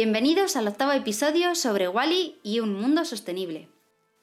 [0.00, 3.68] Bienvenidos al octavo episodio sobre Wally y un mundo sostenible.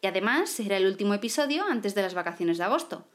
[0.01, 3.09] Y además será el último episodio antes de las vacaciones de agosto.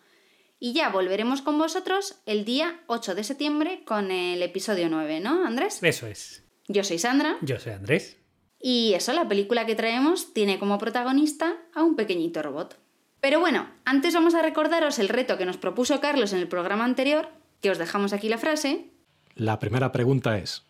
[0.59, 5.47] Y ya volveremos con vosotros el día 8 de septiembre con el episodio 9, ¿no,
[5.47, 5.83] Andrés?
[5.83, 6.45] Eso es.
[6.69, 7.39] Yo soy Sandra.
[7.41, 8.19] Yo soy Andrés.
[8.61, 12.79] Y eso, la película que traemos tiene como protagonista a un pequeñito robot.
[13.23, 16.85] Pero bueno, antes vamos a recordaros el reto que nos propuso Carlos en el programa
[16.85, 17.31] anterior,
[17.63, 18.91] que os dejamos aquí la frase.
[19.35, 20.67] La primera pregunta es,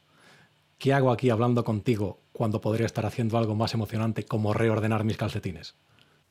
[0.81, 5.17] ¿qué hago aquí hablando contigo cuando podría estar haciendo algo más emocionante como reordenar mis
[5.17, 5.77] calcetines?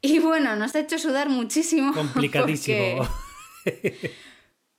[0.01, 1.93] Y bueno, nos ha hecho sudar muchísimo.
[1.93, 3.07] Complicadísimo.
[3.63, 4.11] Porque,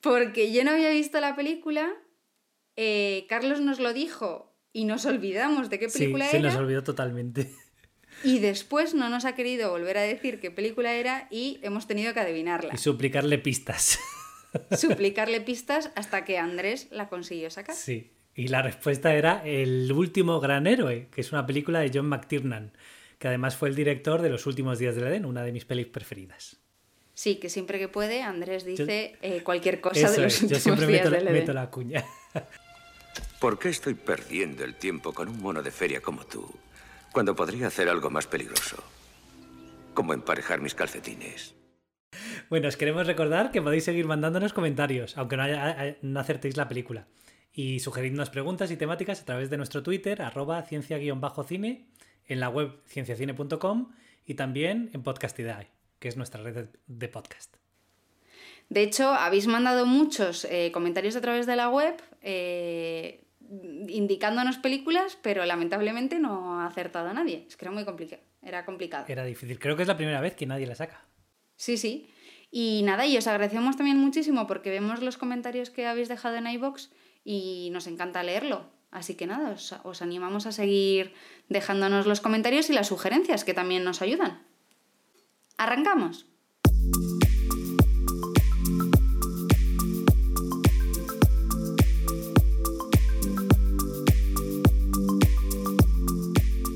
[0.03, 1.89] porque yo no había visto la película,
[2.77, 6.51] eh, Carlos nos lo dijo y nos olvidamos de qué película sí, era.
[6.51, 7.51] se nos olvidó totalmente.
[8.25, 12.13] Y después no nos ha querido volver a decir qué película era y hemos tenido
[12.13, 12.75] que adivinarla.
[12.75, 13.99] Y suplicarle pistas.
[14.77, 17.77] Suplicarle pistas hasta que Andrés la consiguió sacar.
[17.77, 18.11] Sí.
[18.35, 22.73] Y la respuesta era El último gran héroe, que es una película de John McTiernan,
[23.19, 25.87] que además fue el director de Los últimos días del Edén, una de mis pelis
[25.87, 26.57] preferidas.
[27.13, 30.45] Sí, que siempre que puede Andrés dice eh, cualquier cosa Eso de los es, yo
[30.47, 31.35] últimos siempre días meto, del Edén.
[31.41, 32.05] meto la cuña.
[33.41, 36.49] ¿Por qué estoy perdiendo el tiempo con un mono de feria como tú,
[37.13, 38.83] cuando podría hacer algo más peligroso?
[39.93, 41.55] Como emparejar mis calcetines.
[42.49, 46.69] Bueno, os queremos recordar que podéis seguir mandándonos comentarios, aunque no, haya- no acertéis la
[46.69, 47.07] película.
[47.53, 51.87] Y sugeridnos preguntas y temáticas a través de nuestro Twitter, arroba ciencia-cine,
[52.29, 53.91] en la web cienciacine.com
[54.27, 55.69] y también en Podcastidae,
[55.99, 57.57] que es nuestra red de- podcast.
[58.69, 63.25] De hecho, habéis mandado muchos eh, comentarios a través de la web eh,
[63.89, 67.47] indicándonos películas, pero lamentablemente no ha acertado a nadie.
[67.49, 68.23] Es que era muy complicado.
[68.43, 69.07] Era complicado.
[69.09, 69.59] Era difícil.
[69.59, 71.05] Creo que es la primera vez que nadie la saca.
[71.57, 72.09] Sí, sí.
[72.53, 76.47] Y nada, y os agradecemos también muchísimo porque vemos los comentarios que habéis dejado en
[76.47, 76.91] iBox
[77.25, 78.65] y nos encanta leerlo.
[78.91, 81.15] Así que nada, os, os animamos a seguir
[81.49, 84.43] dejándonos los comentarios y las sugerencias que también nos ayudan.
[85.57, 86.27] ¿Arrancamos?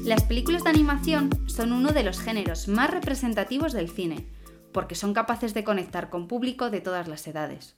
[0.04, 4.27] Las películas de animación son uno de los géneros más representativos del cine,
[4.71, 7.75] porque son capaces de conectar con público de todas las edades.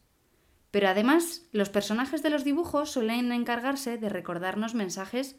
[0.76, 5.36] Pero además, los personajes de los dibujos suelen encargarse de recordarnos mensajes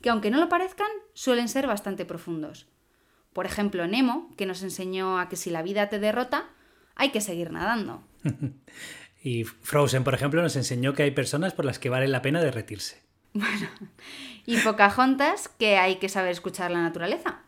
[0.00, 2.68] que, aunque no lo parezcan, suelen ser bastante profundos.
[3.32, 6.44] Por ejemplo, Nemo, que nos enseñó a que si la vida te derrota,
[6.94, 8.04] hay que seguir nadando.
[9.20, 12.40] Y Frozen, por ejemplo, nos enseñó que hay personas por las que vale la pena
[12.40, 13.02] derretirse.
[14.46, 17.40] Y Pocahontas, que hay que saber escuchar la naturaleza.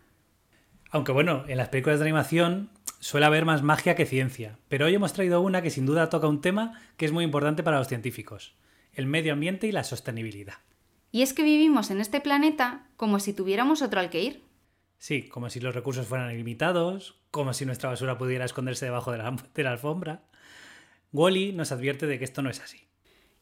[0.91, 2.71] Aunque bueno, en las películas de animación
[3.01, 6.29] suele haber más magia que ciencia, pero hoy hemos traído una que sin duda toca
[6.29, 8.55] un tema que es muy importante para los científicos,
[8.93, 10.59] el medio ambiente y la sostenibilidad.
[11.11, 14.43] Y es que vivimos en este planeta como si tuviéramos otro al que ir.
[14.99, 19.19] Sí, como si los recursos fueran ilimitados, como si nuestra basura pudiera esconderse debajo de
[19.19, 20.25] la, de la alfombra.
[21.13, 22.89] Wally nos advierte de que esto no es así.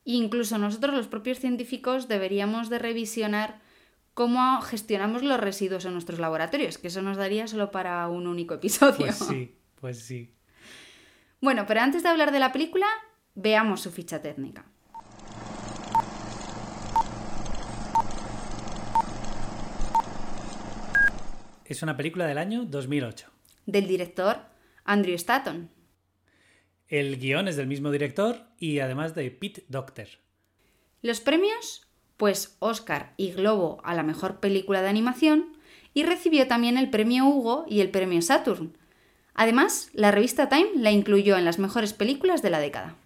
[0.05, 3.61] Incluso nosotros, los propios científicos, deberíamos de revisionar
[4.17, 8.55] cómo gestionamos los residuos en nuestros laboratorios, que eso nos daría solo para un único
[8.55, 8.97] episodio.
[8.97, 10.35] Pues sí, pues sí.
[11.43, 12.87] Bueno, pero antes de hablar de la película,
[13.35, 14.65] veamos su ficha técnica.
[21.67, 23.31] Es una película del año 2008.
[23.67, 24.39] Del director
[24.85, 25.69] Andrew Stanton.
[26.89, 30.09] El guion es del mismo director y además de Pete Docter.
[31.03, 31.86] Los premios,
[32.17, 35.57] pues Oscar y Globo a la mejor película de animación
[35.95, 38.77] y recibió también el premio Hugo y el premio Saturn.
[39.35, 42.97] Además, la revista Time la incluyó en las mejores películas de la década.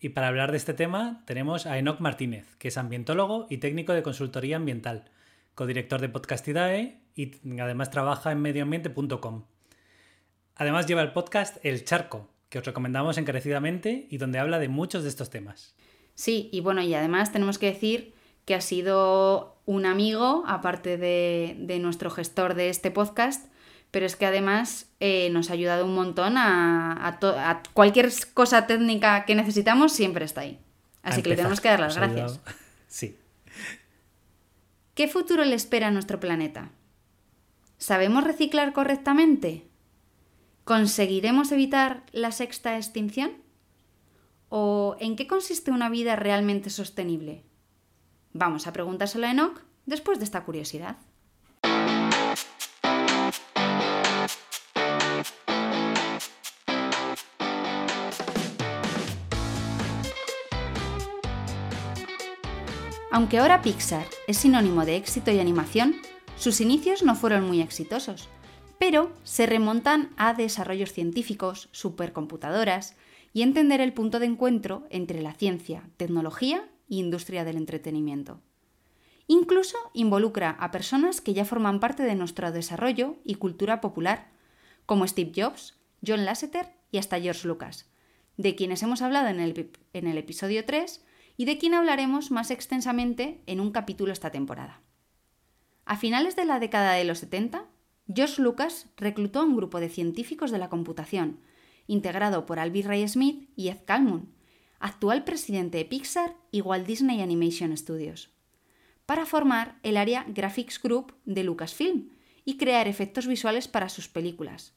[0.00, 3.92] Y para hablar de este tema tenemos a Enoc Martínez, que es ambientólogo y técnico
[3.92, 5.10] de consultoría ambiental,
[5.54, 9.44] codirector de Podcastidae y además trabaja en medioambiente.com.
[10.54, 15.02] Además lleva el podcast El Charco, que os recomendamos encarecidamente y donde habla de muchos
[15.02, 15.74] de estos temas.
[16.14, 18.14] Sí, y bueno, y además tenemos que decir
[18.46, 23.46] que ha sido un amigo, aparte de, nuestro gestor de este podcast,
[23.90, 27.18] pero es que además eh, nos ha ayudado un montón a,
[27.74, 30.60] cualquier cosa técnica que necesitamos, siempre está ahí.
[31.02, 32.40] Así que le tenemos que dar las gracias.
[32.88, 33.18] Sí.
[34.94, 36.70] ¿Qué futuro le espera a nuestro planeta?
[37.78, 39.66] ¿Sabemos reciclar correctamente?
[40.64, 43.32] ¿Conseguiremos evitar la sexta extinción?
[44.48, 47.42] ¿O en qué consiste una vida realmente sostenible?
[48.38, 50.98] Vamos a preguntárselo a Enoch después de esta curiosidad.
[63.10, 65.96] Aunque ahora Pixar es sinónimo de éxito y animación,
[66.36, 68.28] sus inicios no fueron muy exitosos,
[68.78, 72.96] pero se remontan a desarrollos científicos, supercomputadoras
[73.32, 78.40] y entender el punto de encuentro entre la ciencia, tecnología e industria del entretenimiento.
[79.28, 84.30] Incluso involucra a personas que ya forman parte de nuestro desarrollo y cultura popular,
[84.86, 85.74] como Steve Jobs,
[86.06, 87.90] John Lasseter y hasta George Lucas,
[88.36, 91.04] de quienes hemos hablado en el, episodio 3
[91.36, 94.80] y de quien hablaremos más extensamente en un capítulo esta temporada.
[95.84, 97.66] A finales de la década de los 70,
[98.14, 101.40] George Lucas reclutó a un grupo de científicos de la computación,
[101.88, 104.32] integrado por Alvy Ray Smith y Ed Calhoun,
[104.78, 108.30] actual presidente de Pixar y Walt Disney Animation Studios,
[109.06, 112.10] para formar el área Graphics Group de Lucasfilm
[112.44, 114.74] y crear efectos visuales para sus películas,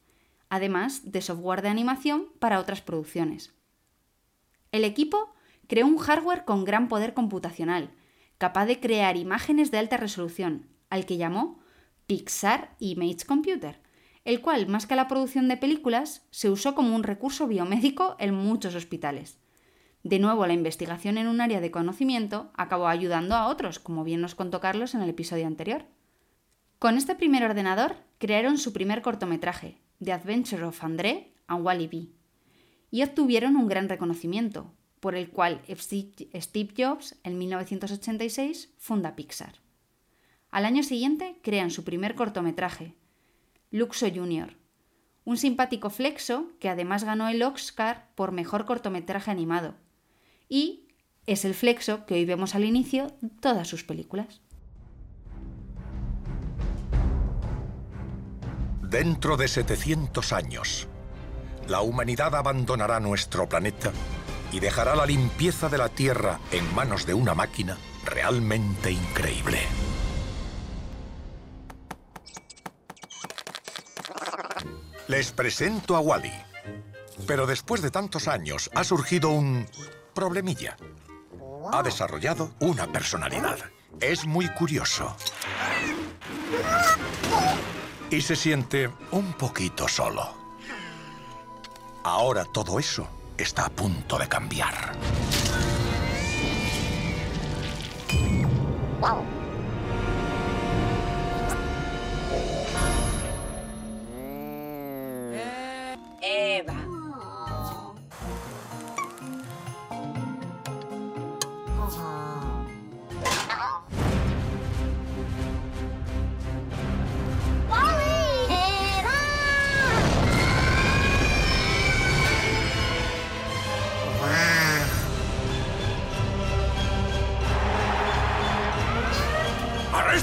[0.48, 3.52] además de software de animación para otras producciones.
[4.72, 5.34] El equipo
[5.66, 7.90] creó un hardware con gran poder computacional,
[8.38, 11.60] capaz de crear imágenes de alta resolución, al que llamó
[12.06, 13.80] Pixar Image Computer,
[14.24, 18.34] el cual, más que la producción de películas, se usó como un recurso biomédico en
[18.34, 19.39] muchos hospitales.
[20.02, 24.22] De nuevo, la investigación en un área de conocimiento acabó ayudando a otros, como bien
[24.22, 25.84] nos contó Carlos en el episodio anterior.
[26.78, 32.08] Con este primer ordenador crearon su primer cortometraje, The Adventure of André and Wally B,
[32.90, 39.56] y obtuvieron un gran reconocimiento, por el cual Steve Jobs, en 1986, funda Pixar.
[40.50, 42.94] Al año siguiente crean su primer cortometraje,
[43.70, 44.56] Luxo Jr.,
[45.24, 49.74] un simpático flexo que además ganó el Oscar por mejor cortometraje animado.
[50.50, 50.88] Y
[51.26, 54.40] es el flexo que hoy vemos al inicio de todas sus películas.
[58.82, 60.88] Dentro de 700 años,
[61.68, 63.92] la humanidad abandonará nuestro planeta
[64.50, 69.60] y dejará la limpieza de la Tierra en manos de una máquina realmente increíble.
[75.06, 76.32] Les presento a Wally.
[77.28, 79.66] Pero después de tantos años ha surgido un
[80.20, 80.76] problemilla.
[81.72, 83.58] Ha desarrollado una personalidad.
[84.00, 85.16] Es muy curioso.
[88.10, 90.22] Y se siente un poquito solo.
[92.04, 93.08] Ahora todo eso
[93.38, 94.92] está a punto de cambiar.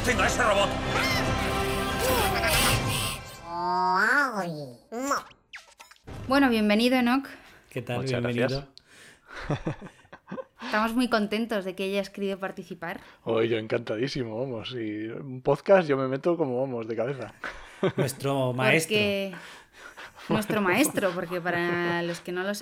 [0.10, 0.70] Ese robot!
[6.30, 7.28] Bueno, bienvenido, Enoch.
[7.70, 7.98] ¿Qué tal?
[7.98, 8.68] Muchas bienvenido.
[10.62, 13.02] Estamos muy contentos de que hayas querido participar.
[13.26, 14.72] Hoy yo encantadísimo, vamos.
[14.72, 17.34] Y un podcast yo me meto como vamos, de cabeza.
[17.98, 18.98] Nuestro maestro.
[20.30, 22.54] Nuestro maestro, porque para los que no lo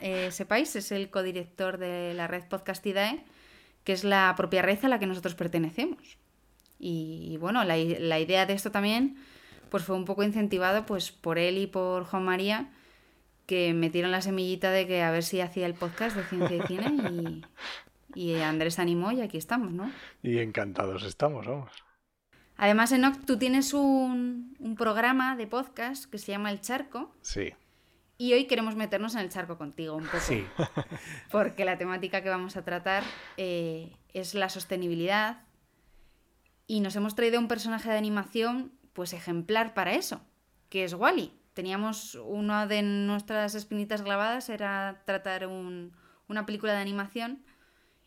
[0.00, 3.22] eh, sepáis, es el codirector de la red Podcastidae,
[3.84, 6.16] que es la propia red a la que nosotros pertenecemos.
[6.86, 9.16] Y bueno, la, idea de esto también
[9.70, 12.68] pues fue un poco incentivado pues por él y por Juan María,
[13.46, 16.66] que metieron la semillita de que a ver si hacía el podcast de ciencia y
[16.66, 17.42] cine
[18.14, 19.90] y, Andrés animó y aquí estamos, ¿no?
[20.22, 21.70] Y encantados estamos, vamos.
[22.58, 27.16] Además, Enoch, tú tienes un, un programa de podcast que se llama El Charco.
[27.22, 27.54] Sí.
[28.18, 30.20] Y hoy queremos meternos en el charco contigo un poco.
[30.20, 30.44] Sí.
[31.32, 33.02] Porque la temática que vamos a tratar
[33.38, 35.44] eh, es la sostenibilidad.
[36.66, 40.22] Y nos hemos traído un personaje de animación, pues ejemplar para eso,
[40.70, 41.32] que es Wally.
[41.52, 45.92] Teníamos una de nuestras espinitas clavadas, era tratar un-
[46.28, 47.44] una película de animación.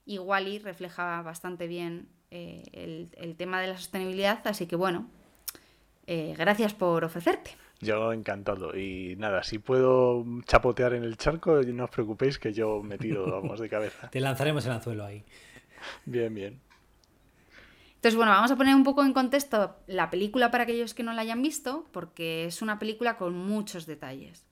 [0.05, 4.45] Y Wally refleja bastante bien eh, el, el tema de la sostenibilidad.
[4.47, 5.07] Así que bueno,
[6.07, 7.51] eh, gracias por ofrecerte.
[7.79, 8.75] Yo encantado.
[8.77, 13.29] Y nada, si puedo chapotear en el charco, no os preocupéis que yo me tiro,
[13.31, 14.09] vamos, de cabeza.
[14.11, 15.23] Te lanzaremos el anzuelo ahí.
[16.05, 16.59] Bien, bien.
[18.07, 21.11] Entonces, bueno, vamos a poner un poco en contexto la película para aquellos que no
[21.11, 24.47] la hayan visto, porque es una película con muchos detalles.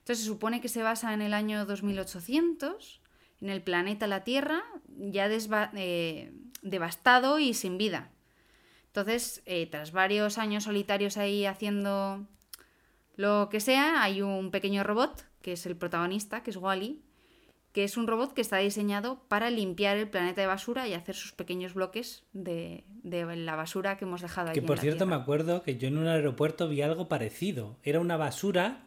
[0.00, 3.00] Entonces, se supone que se basa en el año 2800,
[3.40, 4.62] en el planeta La Tierra,
[4.98, 8.10] ya eh, devastado y sin vida.
[8.88, 12.26] Entonces, eh, tras varios años solitarios ahí haciendo
[13.16, 17.00] lo que sea, hay un pequeño robot, que es el protagonista, que es Wally,
[17.72, 21.14] que es un robot que está diseñado para limpiar el planeta de basura y hacer
[21.14, 24.54] sus pequeños bloques de, de la basura que hemos dejado ahí.
[24.54, 27.76] Que en por la cierto me acuerdo que yo en un aeropuerto vi algo parecido.
[27.82, 28.82] Era una basura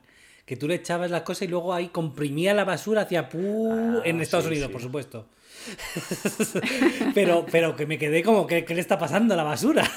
[0.45, 4.01] que tú le echabas las cosas y luego ahí comprimía la basura hacia pu Ah,
[4.03, 4.73] en Estados sí, Unidos, sí.
[4.73, 5.27] por supuesto.
[7.13, 9.89] pero, pero que me quedé como, ¿qué, qué le está pasando a la basura?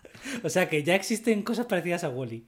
[0.42, 2.44] o sea que ya existen cosas parecidas a Wally.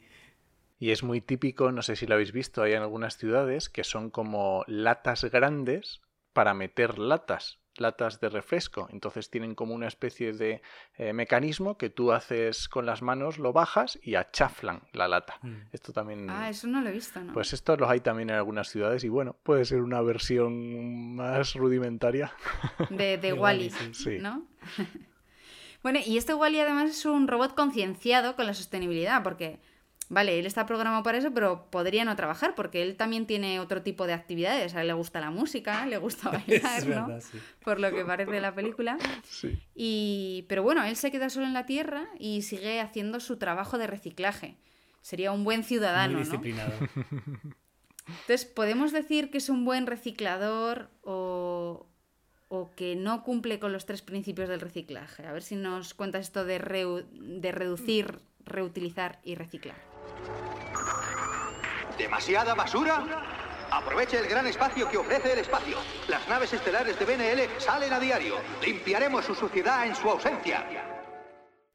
[0.78, 3.84] Y es muy típico, no sé si lo habéis visto, hay en algunas ciudades que
[3.84, 6.02] son como latas grandes
[6.32, 8.88] para meter latas, latas de refresco.
[8.90, 10.60] Entonces tienen como una especie de
[10.96, 15.38] eh, mecanismo que tú haces con las manos, lo bajas y achaflan la lata.
[15.40, 15.54] Mm.
[15.72, 16.28] Esto también...
[16.28, 17.32] Ah, eso no lo he visto, ¿no?
[17.32, 21.54] Pues estos los hay también en algunas ciudades y bueno, puede ser una versión más
[21.54, 22.32] rudimentaria.
[22.90, 24.18] de de Wally, sí.
[24.18, 24.46] ¿no?
[25.82, 29.58] bueno, y este Wally además es un robot concienciado con la sostenibilidad, porque,
[30.08, 33.82] vale, él está programado para eso, pero podría no trabajar, porque él también tiene otro
[33.82, 34.74] tipo de actividades.
[34.74, 37.20] A él le gusta la música, le gusta bailar, Es ¿no?
[37.20, 37.38] sí.
[37.64, 38.98] Por lo que parece la película.
[39.24, 39.58] Sí.
[39.74, 43.78] Y, pero bueno, él se queda solo en la Tierra y sigue haciendo su trabajo
[43.78, 44.56] de reciclaje.
[45.02, 46.30] Sería un buen ciudadano, Muy ¿no?
[46.30, 46.72] disciplinado.
[48.08, 51.86] Entonces, ¿podemos decir que es un buen reciclador o,
[52.48, 55.26] o que no cumple con los tres principios del reciclaje?
[55.26, 59.76] A ver si nos cuentas esto de, reu- de reducir, reutilizar y reciclar.
[61.98, 63.04] ¿Demasiada basura?
[63.70, 65.78] Aproveche el gran espacio que ofrece el espacio.
[66.08, 68.36] Las naves estelares de BNL salen a diario.
[68.64, 70.64] Limpiaremos su suciedad en su ausencia.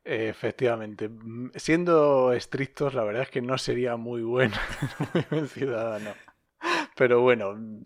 [0.04, 1.10] Efectivamente.
[1.10, 4.52] Mm, Siendo estrictos, la verdad es que no sería muy buen,
[5.14, 6.14] muy buen ciudadano.
[6.96, 7.82] Pero bueno, mm,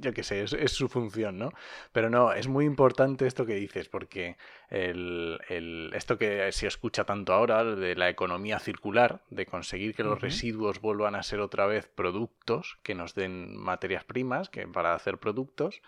[0.00, 1.50] yo qué sé, es, es su función, ¿no?
[1.92, 4.36] Pero no, es muy importante esto que dices, porque
[4.68, 10.02] el, el- esto que se escucha tanto ahora, de la economía circular, de conseguir que
[10.04, 14.94] los residuos vuelvan a ser otra vez productos, que nos den materias primas que para
[14.94, 15.80] hacer productos,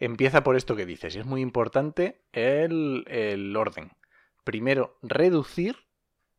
[0.00, 3.92] empieza por esto que dices, y es muy importante el, el orden
[4.44, 5.76] primero reducir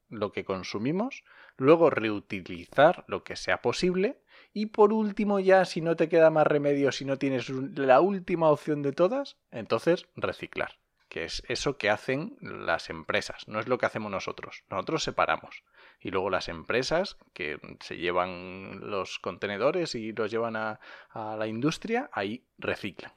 [0.09, 1.23] lo que consumimos,
[1.57, 4.21] luego reutilizar lo que sea posible
[4.55, 8.49] y por último ya si no te queda más remedio, si no tienes la última
[8.49, 10.77] opción de todas, entonces reciclar,
[11.09, 14.63] que es eso que hacen las empresas, no es lo que hacemos nosotros.
[14.69, 15.63] Nosotros separamos
[15.99, 21.47] y luego las empresas que se llevan los contenedores y los llevan a, a la
[21.47, 23.11] industria, ahí reciclan.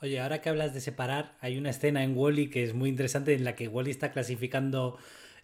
[0.00, 3.34] Oye, ahora que hablas de separar, hay una escena en Wally que es muy interesante
[3.34, 4.96] en la que Wally está clasificando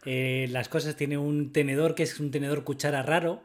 [0.05, 0.97] eh, las cosas.
[0.97, 3.43] Tiene un tenedor que es un tenedor cuchara raro,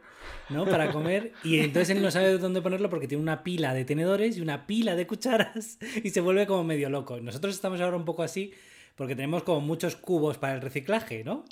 [0.49, 0.65] ¿no?
[0.65, 1.33] Para comer.
[1.43, 4.65] Y entonces él no sabe dónde ponerlo porque tiene una pila de tenedores y una
[4.67, 7.19] pila de cucharas y se vuelve como medio loco.
[7.19, 8.53] Nosotros estamos ahora un poco así
[8.95, 11.45] porque tenemos como muchos cubos para el reciclaje, ¿no?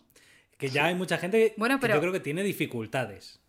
[0.57, 3.39] Que ya hay mucha gente Bueno, que pero- yo creo que tiene dificultades.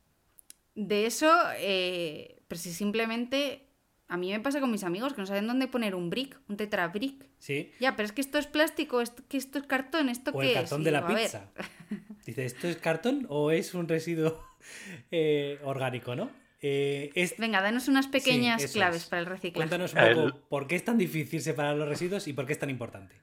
[0.74, 3.68] De eso, eh, pero si simplemente...
[4.08, 6.56] A mí me pasa con mis amigos que no saben dónde poner un brick, un
[6.56, 7.26] tetra brick.
[7.38, 7.72] ¿Sí?
[7.80, 10.46] Ya, pero es que esto es plástico, esto, que esto es cartón, ¿esto O qué
[10.46, 10.56] el es?
[10.62, 11.50] cartón de la digo, pizza.
[12.26, 14.44] Dice, ¿esto es cartón o es un residuo
[15.10, 16.30] eh, orgánico, no?
[16.60, 19.08] Eh, es- Venga, danos unas pequeñas claves es.
[19.08, 19.68] para el reciclaje.
[19.68, 22.52] Cuéntanos un El- poco por qué es tan difícil separar los residuos y por qué
[22.54, 23.16] es tan importante.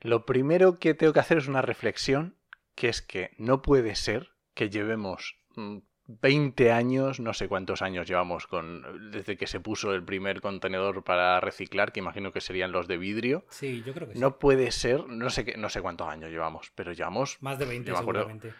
[0.00, 2.36] Lo primero que tengo que hacer es una reflexión,
[2.76, 8.08] que es que no puede ser que llevemos mm, 20 años, no sé cuántos años
[8.08, 12.72] llevamos con desde que se puso el primer contenedor para reciclar, que imagino que serían
[12.72, 13.44] los de vidrio.
[13.50, 14.20] Sí, yo creo que sí.
[14.20, 17.66] No puede ser, no sé qué, no sé cuántos años llevamos, pero llevamos Más de
[17.66, 18.54] 20 yo me acuerdo- seguramente.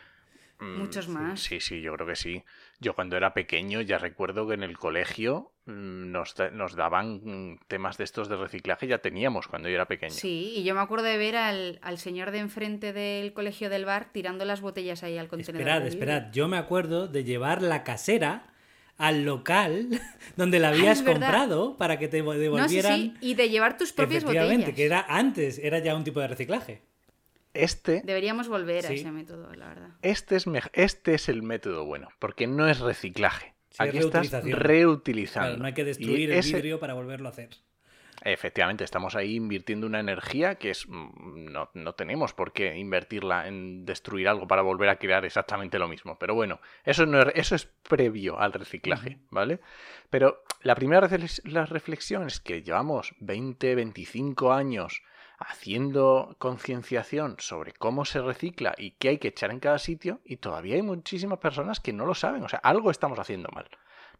[0.60, 1.40] Mm, Muchos más.
[1.40, 2.42] Sí, sí, yo creo que sí.
[2.80, 7.20] Yo cuando era pequeño ya recuerdo que en el colegio mm, nos, da- nos daban
[7.52, 10.12] mm, temas de estos de reciclaje, ya teníamos cuando yo era pequeño.
[10.14, 13.84] Sí, y yo me acuerdo de ver al, al señor de enfrente del colegio del
[13.84, 15.60] bar tirando las botellas ahí al contenedor.
[15.68, 16.32] Esperad, esperad.
[16.32, 18.52] Yo me acuerdo de llevar la casera
[18.96, 19.88] al local
[20.36, 21.20] donde la habías es verdad.
[21.28, 22.96] comprado para que te No, sí, devolvieran.
[22.96, 24.76] sí, y de llevar tus propias Efectivamente, botellas.
[24.76, 26.82] que era antes, era ya un tipo de reciclaje.
[27.58, 29.88] Este, Deberíamos volver a ese método, la verdad.
[30.02, 33.54] este, es este es el método bueno, porque no es reciclaje.
[33.70, 34.60] Sí, es Aquí estás reutilización.
[34.60, 35.48] reutilizando.
[35.48, 37.50] Claro, no hay que Y destruir el ese- vidrio para volverlo a hacer.
[38.24, 43.46] Efectivamente, estamos ahí invirtiendo una energía que es mm, no, no tenemos por qué invertirla
[43.46, 46.18] en destruir algo para volver a crear exactamente lo mismo.
[46.18, 49.60] Pero bueno, eso, no es, eso es previo al reciclaje, ¿vale?
[50.10, 51.08] Pero la primera
[51.44, 55.02] la reflexión es que llevamos 20, 25 años
[55.38, 60.37] haciendo concienciación sobre cómo se recicla y qué hay que echar en cada sitio y
[60.38, 62.42] todavía hay muchísimas personas que no lo saben.
[62.42, 63.68] O sea, algo estamos haciendo mal.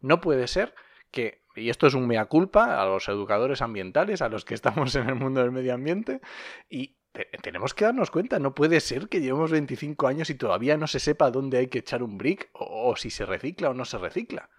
[0.01, 0.73] No puede ser
[1.11, 4.95] que, y esto es un mea culpa a los educadores ambientales, a los que estamos
[4.95, 6.21] en el mundo del medio ambiente,
[6.69, 10.77] y te- tenemos que darnos cuenta, no puede ser que llevemos 25 años y todavía
[10.77, 13.73] no se sepa dónde hay que echar un brick o, o si se recicla o
[13.73, 14.49] no se recicla.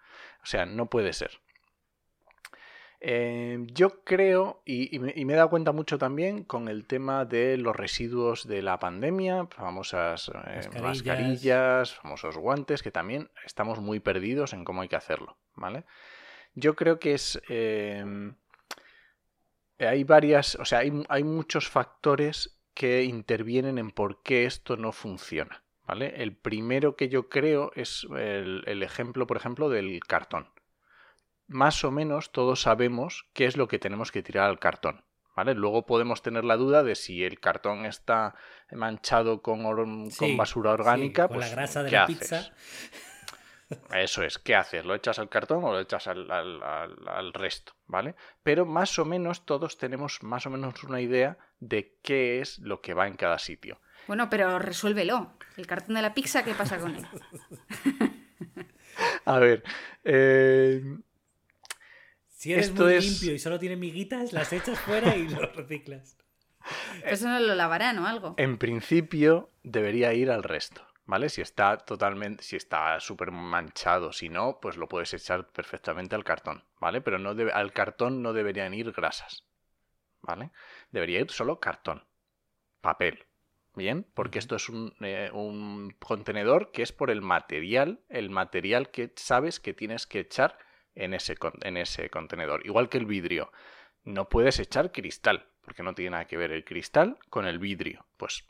[0.43, 1.41] O sea, no puede ser.
[3.03, 6.87] Eh, yo creo, y, y me, y me he dado cuenta mucho también con el
[6.87, 10.83] tema de los residuos de la pandemia, famosas eh, Mascarillas.
[10.83, 15.85] mascarillas, famosos guantes, que también estamos muy perdidos en cómo hay que hacerlo, ¿vale?
[16.55, 17.41] Yo creo que es...
[17.49, 18.05] eh,
[19.79, 24.93] hay varias, o sea, hay, hay muchos factores que intervienen en por qué esto no
[24.93, 26.23] funciona, ¿vale?
[26.23, 30.49] El primero que yo creo es el, el ejemplo, por ejemplo, del cartón
[31.51, 35.05] más o menos todos sabemos qué es lo que tenemos que tirar al cartón.
[35.37, 35.55] ¿Vale?
[35.55, 38.35] Luego podemos tener la duda de si el cartón está
[38.73, 41.29] manchado con, or- Sí, con basura sí, orgánica.
[41.29, 42.19] con pues, la grasa de ¿qué la haces?
[42.19, 42.53] pizza.
[43.97, 44.85] Eso es, ¿qué haces?
[44.85, 47.73] ¿Lo echas al cartón o lo echas al, al- al- al resto?
[47.87, 48.17] ¿Vale?
[48.43, 52.81] Pero más o menos todos tenemos más o menos una idea de qué es lo
[52.83, 53.81] que va en cada sitio.
[54.09, 55.35] Bueno, pero resuélvelo.
[55.57, 57.07] El cartón de la pizza, ¿qué pasa con él?
[59.25, 59.63] A ver,
[60.05, 60.83] eh,
[62.41, 65.41] Si eres Esto muy es- limpio y solo tiene miguitas, las echas fuera y lo
[65.55, 66.17] reciclas.
[67.05, 68.35] Eso no lo lavarán o algo.
[68.39, 71.29] En principio debería ir al resto, ¿vale?
[71.29, 76.25] Si está totalmente, si está súper manchado, si no, pues lo puedes echar perfectamente al
[76.25, 77.03] cartón, ¿vale?
[77.03, 79.45] Pero no debe- al cartón no deberían ir grasas,
[80.23, 80.51] ¿vale?
[80.93, 82.05] Debería ir solo cartón,
[82.81, 83.27] papel,
[83.75, 84.07] ¿bien?
[84.15, 89.13] Porque esto es un, eh, un contenedor que es por el material, el material que
[89.17, 90.57] sabes que tienes que echar
[91.05, 92.65] en ese, en ese contenedor.
[92.67, 93.53] Igual que el vidrio.
[94.05, 98.07] No puedes echar cristal, porque no tiene nada que ver el cristal con el vidrio.
[98.17, 98.45] Pues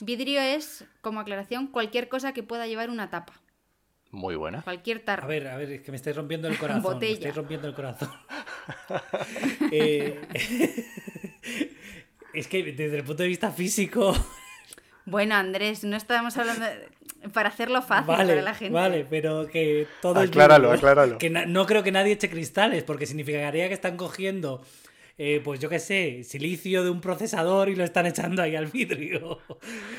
[0.00, 3.34] Vidrio es, como aclaración, cualquier cosa que pueda llevar una tapa.
[4.10, 4.62] muy buena.
[4.62, 5.24] Cualquier tarro.
[5.24, 6.82] A ver, a ver, es que me estáis rompiendo el corazón.
[6.82, 7.12] Me Botella.
[7.14, 8.10] estáis rompiendo el corazón.
[9.72, 10.20] Eh,
[12.34, 14.14] es que desde el punto de vista físico.
[15.04, 16.88] Bueno, Andrés, no estábamos hablando de-
[17.32, 18.74] para hacerlo fácil vale, para la gente.
[18.74, 21.18] vale, pero que todo Acláralo, es acláralo.
[21.18, 24.62] Que no creo que nadie eche cristales, porque significaría que están cogiendo,
[25.18, 28.66] eh, pues yo qué sé, silicio de un procesador y lo están echando ahí al
[28.66, 29.38] vidrio.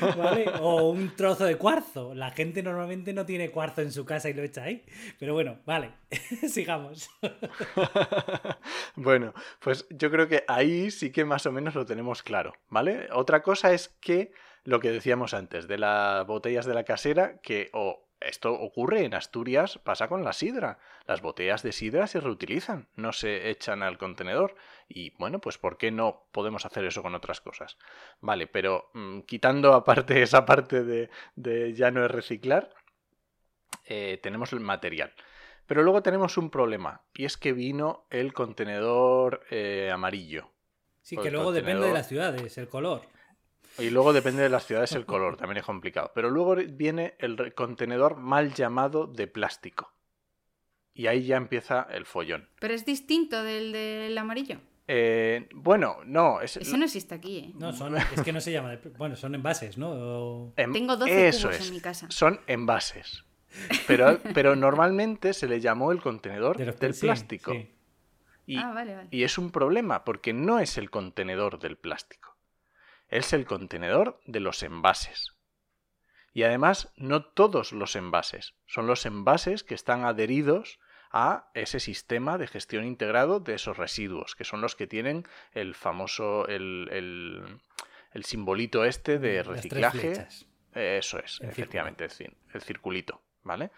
[0.16, 0.46] ¿Vale?
[0.60, 2.12] O un trozo de cuarzo.
[2.14, 4.82] La gente normalmente no tiene cuarzo en su casa y lo echa ahí.
[5.20, 5.92] Pero bueno, vale,
[6.48, 7.08] sigamos.
[8.96, 13.08] bueno, pues yo creo que ahí sí que más o menos lo tenemos claro, ¿vale?
[13.12, 14.32] Otra cosa es que
[14.64, 19.14] lo que decíamos antes de las botellas de la casera, que o esto ocurre en
[19.14, 20.78] Asturias, pasa con la sidra.
[21.06, 24.54] Las botellas de sidra se reutilizan, no se echan al contenedor.
[24.88, 27.78] Y bueno, pues ¿por qué no podemos hacer eso con otras cosas?
[28.20, 32.70] Vale, pero mm, quitando aparte esa parte de, de ya no es reciclar,
[33.84, 35.12] eh, tenemos el material.
[35.66, 40.50] Pero luego tenemos un problema, y es que vino el contenedor eh, amarillo.
[41.00, 43.02] Sí, que luego depende de las ciudades, el color.
[43.78, 46.12] Y luego depende de las ciudades el color, también es complicado.
[46.14, 49.92] Pero luego viene el contenedor mal llamado de plástico.
[50.94, 52.48] Y ahí ya empieza el follón.
[52.60, 54.58] Pero es distinto del del amarillo.
[54.88, 57.52] Eh, bueno, no, es, Eso no existe aquí, ¿eh?
[57.54, 58.70] No, son, es que no se llama.
[58.76, 59.90] de- Bueno, son envases, ¿no?
[59.90, 62.06] O- em- Tengo 12 eso cubos es, en mi casa.
[62.10, 63.24] Son envases.
[63.86, 67.52] Pero, pero normalmente se le llamó el contenedor de los- del sí, plástico.
[67.52, 67.70] sí.
[68.46, 69.08] Y, Ah, vale, vale.
[69.12, 72.31] y es un problema porque no es el contenedor del plástico.
[73.12, 75.32] Es el contenedor de los envases.
[76.32, 78.54] Y además, no todos los envases.
[78.66, 84.34] Son los envases que están adheridos a ese sistema de gestión integrado de esos residuos,
[84.34, 87.60] que son los que tienen el famoso, el, el-
[88.14, 90.26] el simbolito este de reciclaje.
[90.74, 92.06] Eso es, El efectivamente,
[92.54, 93.70] el circulito, ¿vale?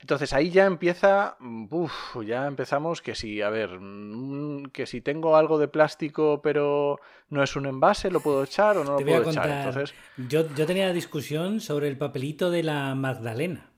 [0.00, 1.92] Entonces ahí ya empieza, mm, uf,
[2.24, 7.00] ya empezamos que si, a ver, mm, que si tengo algo de plástico pero
[7.30, 9.48] no es un envase, ¿lo puedo echar o no lo Te puedo echar?
[9.48, 13.70] Entonces, Yo, yo tenía discusión sobre el papelito de la Magdalena.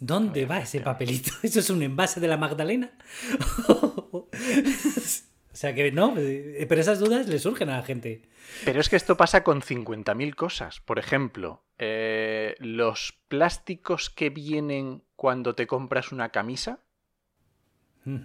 [0.00, 1.30] ¿Dónde va ese papelito?
[1.42, 2.90] ¿Eso es un envase de la Magdalena?
[5.60, 8.22] o sea que no, eh, pero esas dudas le surgen a la gente.
[8.64, 10.80] Pero es que esto pasa con 50.000 cosas.
[10.80, 16.80] Por ejemplo, eh, los plásticos que vienen cuando te compras una camisa.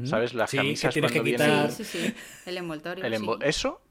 [0.05, 0.33] ¿Sabes?
[0.33, 2.15] Las Sí, camisas que tienes que cuando quitar- Sí, sí, sí.
[2.45, 3.03] El envoltorio.
[3.03, 3.21] El sí.
[3.21, 3.81] envol- ¿Eso?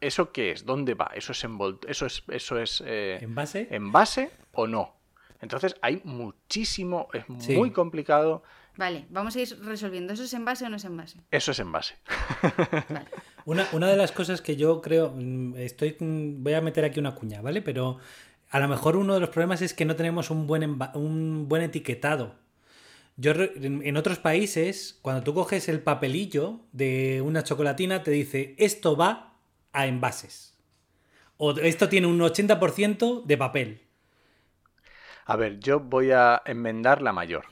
[0.00, 0.64] ¿Eso qué es?
[0.66, 1.12] ¿Dónde va?
[1.14, 3.68] ¿Eso es, envol- eso es, eso es eh, ¿Envase?
[3.70, 4.96] envase o no?
[5.40, 7.54] Entonces hay muchísimo, es Sí.
[7.54, 8.42] muy complicado.
[8.78, 10.12] Vale, vamos a ir resolviendo.
[10.14, 11.18] ¿Eso es envase o no es envase?
[11.30, 11.96] Eso es envase.
[12.88, 13.06] Vale.
[13.44, 17.00] Una, una de las cosas que yo creo, mm, estoy, mm, voy a meter aquí
[17.00, 17.60] una cuña, ¿vale?
[17.60, 17.98] Pero
[18.50, 21.48] a lo mejor uno de los problemas es que no tenemos un buen, enva- un
[21.48, 22.36] buen etiquetado.
[23.16, 28.12] Yo re- en en otros países, cuando tú coges el papelillo de una chocolatina, te
[28.12, 29.34] dice, esto va
[29.72, 30.56] a envases.
[31.36, 33.87] O esto tiene un 80% de papel.
[35.28, 37.44] A ver, yo voy a enmendar la mayor.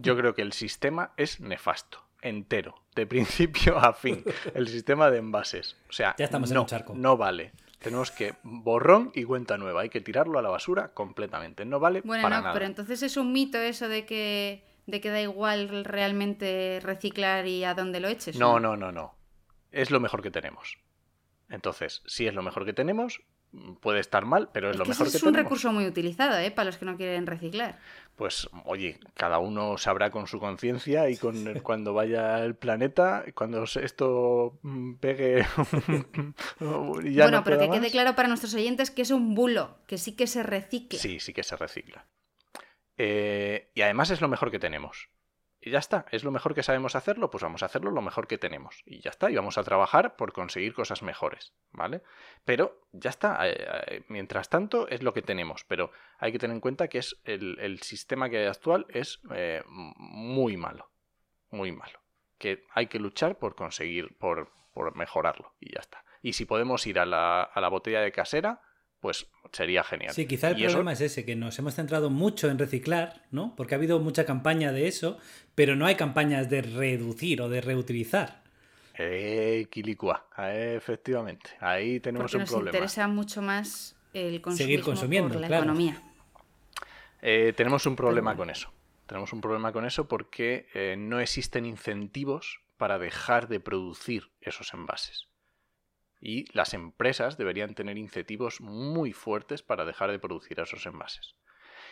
[0.00, 4.24] Yo creo que el sistema es nefasto, entero, de principio a fin.
[4.54, 5.76] El sistema de envases.
[5.88, 6.92] O sea, Ya estamos en no, un charco.
[6.96, 7.52] no vale.
[7.78, 9.82] Tenemos que borrón y cuenta nueva.
[9.82, 11.64] Hay que tirarlo a la basura completamente.
[11.64, 12.52] No vale Bueno, para no, nada.
[12.52, 17.64] pero entonces es un mito eso de que, de que da igual realmente reciclar y
[17.64, 18.36] a dónde lo eches.
[18.38, 19.14] No, no, no, no.
[19.70, 20.78] Es lo mejor que tenemos.
[21.48, 23.22] Entonces, si es lo mejor que tenemos,
[23.80, 25.44] puede estar mal, pero es, Es lo que mejor que es un tenemos.
[25.44, 26.50] recurso muy utilizado, ¿eh?
[26.50, 27.78] Para los que no quieren reciclar.
[28.16, 33.24] Pues, oye, cada uno sabrá con su conciencia y con el- cuando vaya al planeta,
[33.34, 35.44] cuando esto mm, pegue.
[36.60, 39.98] ya bueno, no pero que quede claro para nuestros oyentes que es un bulo, que
[39.98, 40.98] sí que se recicle.
[40.98, 42.06] Sí, sí que se recicla.
[42.96, 45.08] Eh, y además es lo mejor que tenemos.
[45.62, 48.26] Y ya está, es lo mejor que sabemos hacerlo, pues vamos a hacerlo lo mejor
[48.26, 48.82] que tenemos.
[48.86, 52.02] Y ya está, y vamos a trabajar por conseguir cosas mejores, ¿vale?
[52.46, 56.54] Pero ya está, eh, eh, mientras tanto es lo que tenemos, pero hay que tener
[56.54, 60.90] en cuenta que es el, el sistema que hay actual es eh, muy malo,
[61.50, 62.00] muy malo.
[62.38, 66.02] Que hay que luchar por conseguir, por, por mejorarlo, y ya está.
[66.22, 68.62] Y si podemos ir a la, a la botella de casera,
[69.00, 70.12] pues sería genial.
[70.14, 73.24] Sí, quizá el Y eso- problema es ese, que nos hemos centrado mucho en reciclar,
[73.30, 73.54] ¿no?
[73.56, 75.18] Porque ha habido mucha campaña de eso,
[75.54, 78.42] pero no hay campañas de reducir o de reutilizar.
[78.98, 81.50] Eh, Quilicua, eh, efectivamente.
[81.60, 82.76] Ahí tenemos porque un nos problema.
[82.76, 85.62] interesa mucho más el Seguir consumiendo, por la claro.
[85.64, 86.02] economía.
[87.22, 88.70] Eh, tenemos un problema con eso.
[89.06, 94.72] Tenemos un problema con eso porque eh, no existen incentivos para dejar de producir esos
[94.74, 95.28] envases.
[96.20, 101.34] Y las empresas deberían tener incentivos muy fuertes para dejar de producir esos envases.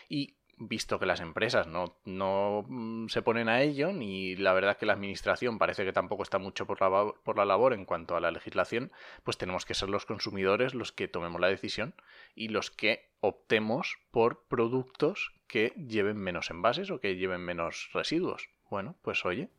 [0.07, 4.77] Y visto que las empresas no, no mm, se ponen a ello, ni la verdad
[4.77, 8.15] que la administración parece que tampoco está mucho por la, por la labor en cuanto
[8.17, 8.91] a la legislación,
[9.23, 11.95] pues tenemos que ser los consumidores los que tomemos la decisión
[12.35, 18.49] y los que optemos por productos que lleven menos envases o que lleven menos residuos.
[18.69, 19.49] Bueno, pues oye,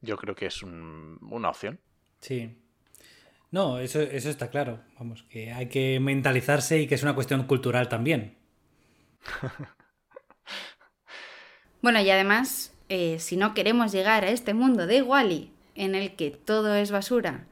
[0.00, 1.80] yo creo que es un- una opción.
[2.26, 2.56] Sí.
[3.50, 4.80] No, eso, eso está claro.
[4.98, 8.34] Vamos, que hay que mentalizarse y que es una cuestión cultural también.
[11.82, 16.16] Bueno, y además, eh, si no queremos llegar a este mundo de Wally, en el
[16.16, 17.44] que todo es basura,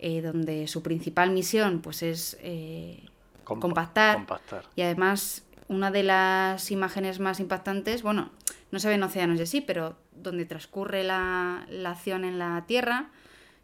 [0.00, 3.04] eh, donde su principal misión pues es eh,
[3.44, 4.64] Compa- compactar, compactar.
[4.74, 8.30] y además una de las imágenes más impactantes, bueno,
[8.72, 13.10] no se ven océanos y así, pero donde transcurre la, la acción en la Tierra,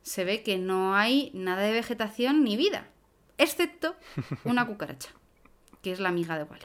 [0.07, 2.87] se ve que no hay nada de vegetación ni vida,
[3.39, 3.97] excepto
[4.45, 5.11] una cucaracha,
[5.83, 6.65] que es la amiga de Wally.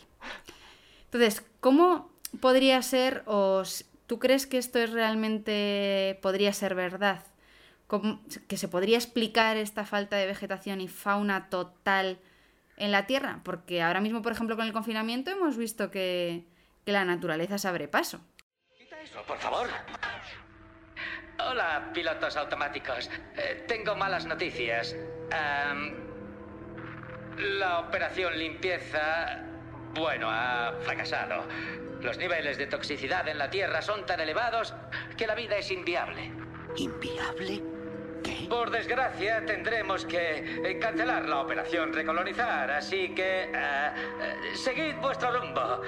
[1.05, 3.63] Entonces, ¿cómo podría ser, o
[4.05, 7.23] tú crees que esto es realmente, podría ser verdad?
[7.87, 12.19] ¿Cómo- ¿Que se podría explicar esta falta de vegetación y fauna total
[12.77, 13.41] en la Tierra?
[13.43, 16.45] Porque ahora mismo, por ejemplo, con el confinamiento hemos visto que,
[16.85, 18.21] que la naturaleza se abre paso.
[19.03, 19.67] Eso, por favor.
[21.49, 23.09] Hola, pilotos automáticos.
[23.35, 24.95] Eh, tengo malas noticias.
[25.31, 25.93] Am,
[27.37, 29.39] la operación limpieza,
[29.93, 31.45] bueno, ha fracasado.
[32.01, 34.73] Los niveles de toxicidad en la Tierra son tan elevados
[35.17, 36.31] que la vida es inviable.
[36.75, 37.70] ¿Inviable?
[38.51, 45.31] Por desgracia, tendremos que eh, cancelar la operación recolonizar, así que eh, eh, seguid vuestro
[45.31, 45.81] rumbo.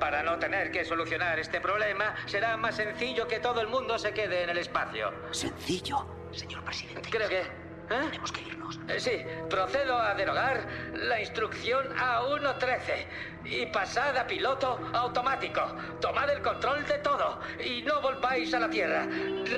[0.00, 4.12] Para no tener que solucionar este problema, será más sencillo que todo el mundo se
[4.12, 5.12] quede en el espacio.
[5.30, 7.10] Sencillo, señor presidente.
[7.10, 7.59] Creo que...
[7.90, 8.00] ¿eh?
[8.04, 8.80] Tenemos que irnos.
[8.88, 9.12] Eh, Sí,
[9.48, 13.06] procedo a derogar la instrucción A113
[13.44, 15.60] y pasad a piloto automático.
[16.00, 19.06] Tomad el control de todo y no volváis a la Tierra.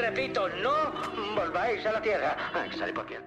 [0.00, 0.92] Repito, no
[1.34, 2.36] volváis a la Tierra.
[2.54, 3.22] Ah, sale por bien.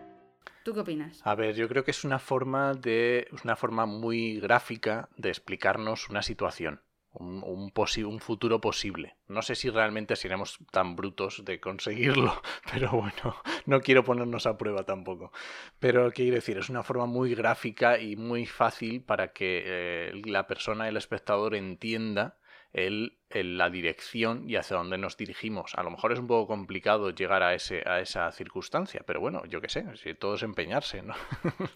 [0.64, 1.22] ¿Tú qué opinas?
[1.24, 3.28] A ver, yo creo que es una forma de.
[3.32, 6.82] es una forma muy gráfica de explicarnos una situación.
[7.18, 9.16] Un, un, posi- un futuro posible.
[9.30, 14.58] No sé si realmente seremos tan brutos de conseguirlo, pero bueno, no quiero ponernos a
[14.58, 15.32] prueba tampoco.
[15.80, 16.58] Pero ¿qué quiero decir?
[16.58, 21.56] Es una forma muy gráfica y muy fácil para que eh, la persona, el espectador,
[21.56, 22.38] entienda
[22.74, 25.74] el, el- la dirección y hacia dónde nos dirigimos.
[25.76, 29.46] A lo mejor es un poco complicado llegar a, ese, a esa circunstancia, pero bueno,
[29.46, 31.14] yo qué sé, si todo es empeñarse, ¿no?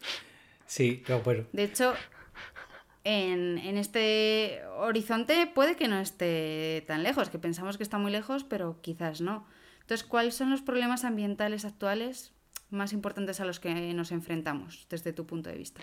[0.65, 1.45] Sí, pero bueno.
[1.51, 1.95] De hecho,
[3.03, 8.11] en, en este horizonte puede que no esté tan lejos, que pensamos que está muy
[8.11, 9.45] lejos, pero quizás no.
[9.81, 12.33] Entonces, ¿cuáles son los problemas ambientales actuales
[12.69, 15.81] más importantes a los que nos enfrentamos desde tu punto de vista?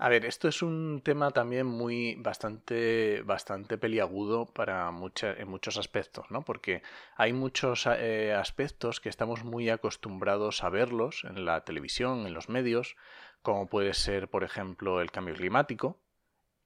[0.00, 5.76] A ver, esto es un tema también muy bastante bastante peliagudo para mucha- en muchos
[5.76, 6.42] aspectos, ¿no?
[6.42, 6.82] Porque
[7.16, 12.48] hay muchos eh, aspectos que estamos muy acostumbrados a verlos en la televisión, en los
[12.48, 12.94] medios,
[13.42, 15.98] como puede ser, por ejemplo, el cambio climático,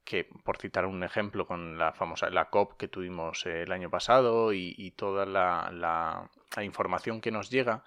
[0.04, 3.90] que por citar un ejemplo con la famosa la COP que tuvimos eh, el año
[3.90, 7.84] pasado y, toda la, la- la información que nos llega,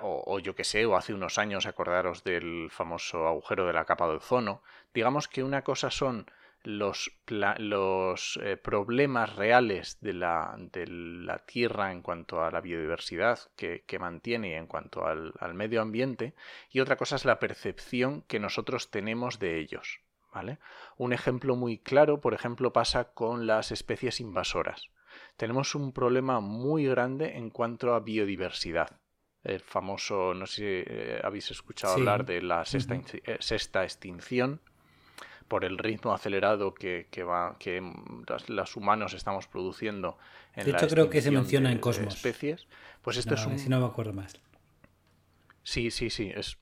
[0.00, 4.08] o, yo que sé, o hace unos años acordaros del famoso agujero de la capa
[4.08, 4.62] de ozono,
[4.94, 6.26] digamos que una cosa son
[6.62, 7.10] los,
[7.58, 13.84] los eh, problemas reales de la, de la Tierra en cuanto a la biodiversidad que,
[13.86, 16.34] que mantiene y en cuanto al, al medio ambiente,
[16.70, 20.00] y otra cosa es la percepción que nosotros tenemos de ellos.
[20.32, 20.58] ¿Vale?
[20.96, 24.90] Un ejemplo muy claro, por ejemplo, pasa con las especies invasoras.
[25.36, 29.00] Tenemos un problema muy grande en cuanto a biodiversidad.
[29.44, 32.00] El famoso, no sé si eh, habéis escuchado Sí.
[32.00, 34.60] hablar de la sexta, eh, sexta extinción,
[35.48, 40.18] por el ritmo acelerado que, que va, que mm, las- los humanos estamos produciendo
[40.54, 42.14] en De la hecho, creo que se menciona de- en Cosmos.
[42.16, 42.66] especies.
[43.02, 44.34] Pues esto No, es un, Si no me acuerdo más.
[45.62, 46.58] Sí, sí, sí, es,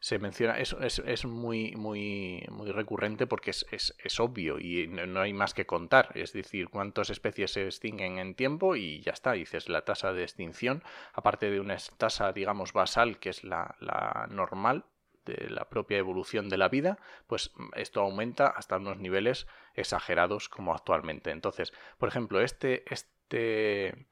[0.00, 4.86] se menciona, es, es, es muy, muy, muy recurrente porque es, es, es obvio y
[4.88, 6.10] no, no hay más que contar.
[6.14, 9.32] Es decir, cuántas especies se extinguen en tiempo y ya está.
[9.32, 10.82] Dices la tasa de extinción,
[11.12, 14.86] aparte de una tasa, digamos, basal, que es la, la normal
[15.26, 20.72] de la propia evolución de la vida, pues esto aumenta hasta unos niveles exagerados como
[20.72, 21.30] actualmente.
[21.30, 24.06] Entonces, por ejemplo, este, este,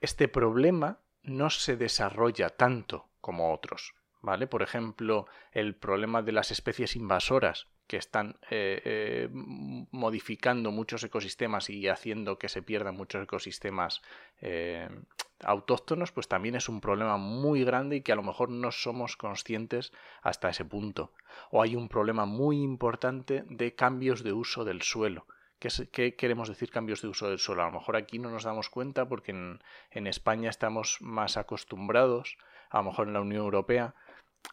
[0.00, 4.46] este problema no se desarrolla tanto como otros, ¿vale?
[4.46, 11.70] Por ejemplo, el problema de las especies invasoras que están eh, eh, modificando muchos ecosistemas
[11.70, 14.02] y haciendo que se pierdan muchos ecosistemas
[14.42, 14.88] eh,
[15.42, 19.16] autóctonos, pues también es un problema muy grande y que a lo mejor no somos
[19.16, 21.12] conscientes hasta ese punto.
[21.50, 25.26] O hay un problema muy importante de cambios de uso del suelo.
[25.58, 27.62] ¿Qué, queremos decir cambios de uso del suelo?
[27.62, 32.36] A lo mejor aquí no nos damos cuenta porque en, en España estamos más acostumbrados,
[32.70, 33.94] a lo mejor en la Unión Europea,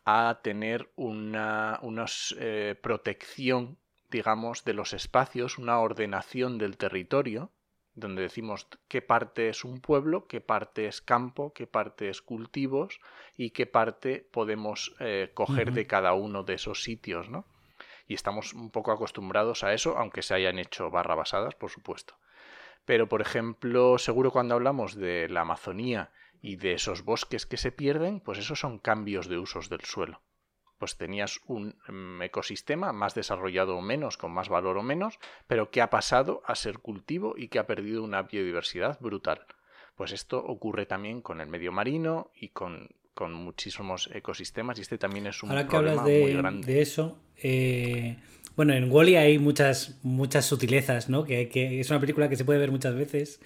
[0.06, 3.78] a tener una unos, eh, protección,
[4.10, 7.52] digamos, de los espacios, una ordenación del territorio,
[7.96, 13.00] donde decimos qué parte es un pueblo, qué parte es campo, qué parte es cultivos
[13.38, 17.46] y qué parte podemos eh, coger de cada uno de esos sitios, ¿no?
[18.08, 22.16] Y estamos un poco acostumbrados a eso, aunque se hayan hecho barrabasadas, por supuesto.
[22.86, 27.72] Pero, por ejemplo, seguro cuando hablamos de la Amazonía y de esos bosques que se
[27.72, 30.22] pierden, pues esos son cambios de usos del suelo.
[30.78, 35.72] Pues tenías un mm, ecosistema más desarrollado o menos, con más valor o menos, pero
[35.72, 39.46] que ha pasado a ser cultivo y que ha perdido una biodiversidad brutal.
[39.96, 44.98] Pues esto ocurre también con el medio marino y con, con muchísimos ecosistemas y este
[44.98, 46.74] también es un Ahora que problema hablas muy de, grande.
[46.74, 48.18] de eso, eh,
[48.56, 51.26] bueno, en Wally hay muchas, muchas sutilezas, ¿no?
[51.26, 53.42] Que, que es una película que se puede ver muchas veces.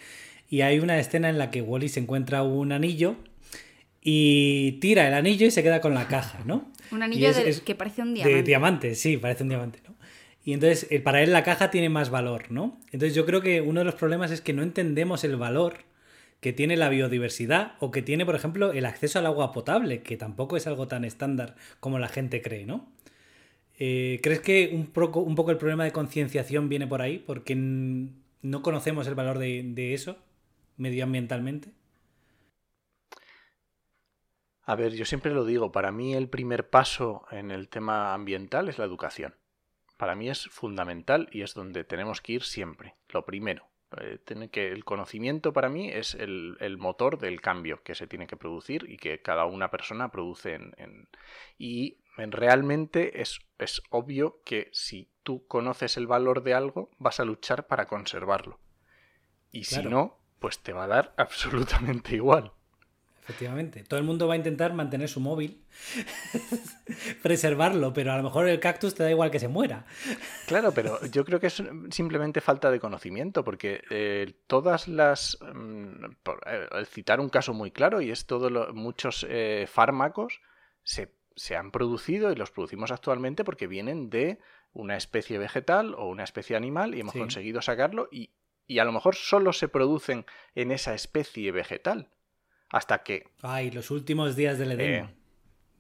[0.50, 3.16] Y hay una escena en la que Wally se encuentra un anillo
[4.02, 6.72] y tira el anillo y se queda con la caja, ¿no?
[6.92, 8.44] Un anillo es- de- es que parece un De diamante.
[8.44, 9.94] diamante, sí, parece un diamante, ¿no?
[10.44, 12.80] Y entonces, eh, para él la caja tiene más valor, ¿no?
[12.92, 15.84] Entonces yo creo que uno de los problemas es que no entendemos el valor
[16.40, 20.18] que tiene la biodiversidad o que tiene, por ejemplo, el acceso al agua potable, que
[20.18, 22.90] tampoco es algo tan estándar como la gente cree, ¿no?
[23.78, 27.20] Eh, ¿Crees que un poco, un poco el problema de concienciación viene por ahí?
[27.20, 30.18] Porque no conocemos el valor de, de eso
[30.80, 31.74] medioambientalmente.
[34.64, 38.70] A ver, yo siempre lo digo, para mí el primer paso en el tema ambiental
[38.70, 39.36] es la educación.
[39.98, 42.96] Para mí es fundamental y es donde tenemos que ir siempre.
[43.10, 43.68] Lo primero.
[44.00, 48.08] Eh, tiene que, el conocimiento para mí es el, el motor del cambio que se
[48.08, 51.10] tiene que producir y que cada una persona produce en, en-
[51.58, 57.20] y en- realmente es, es obvio que si tú conoces el valor de algo vas
[57.20, 58.60] a luchar para conservarlo
[59.52, 62.52] y si no pues te va a dar absolutamente igual
[63.22, 63.84] Efectivamente.
[63.84, 65.62] Todo el mundo va a intentar mantener su móvil,
[67.22, 69.86] preservarlo, pero a lo mejor el cactus te da igual que se muera.
[70.48, 75.38] Claro, pero yo creo que es simplemente falta de conocimiento, porque eh, todas las...
[75.54, 80.42] mm, por- eh, citar un caso muy claro, y es todos muchos eh, fármacos
[80.84, 84.40] se, se han producido y los producimos actualmente porque vienen de
[84.74, 87.20] una especie vegetal o una especie animal y hemos Sí.
[87.20, 88.32] conseguido sacarlo y,
[88.70, 92.12] y a lo mejor solo se producen en esa especie vegetal.
[92.70, 95.06] Hasta que Ay, los últimos días del Edén.
[95.06, 95.16] Eh.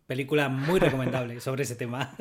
[0.08, 2.16] Película muy recomendable sobre ese tema.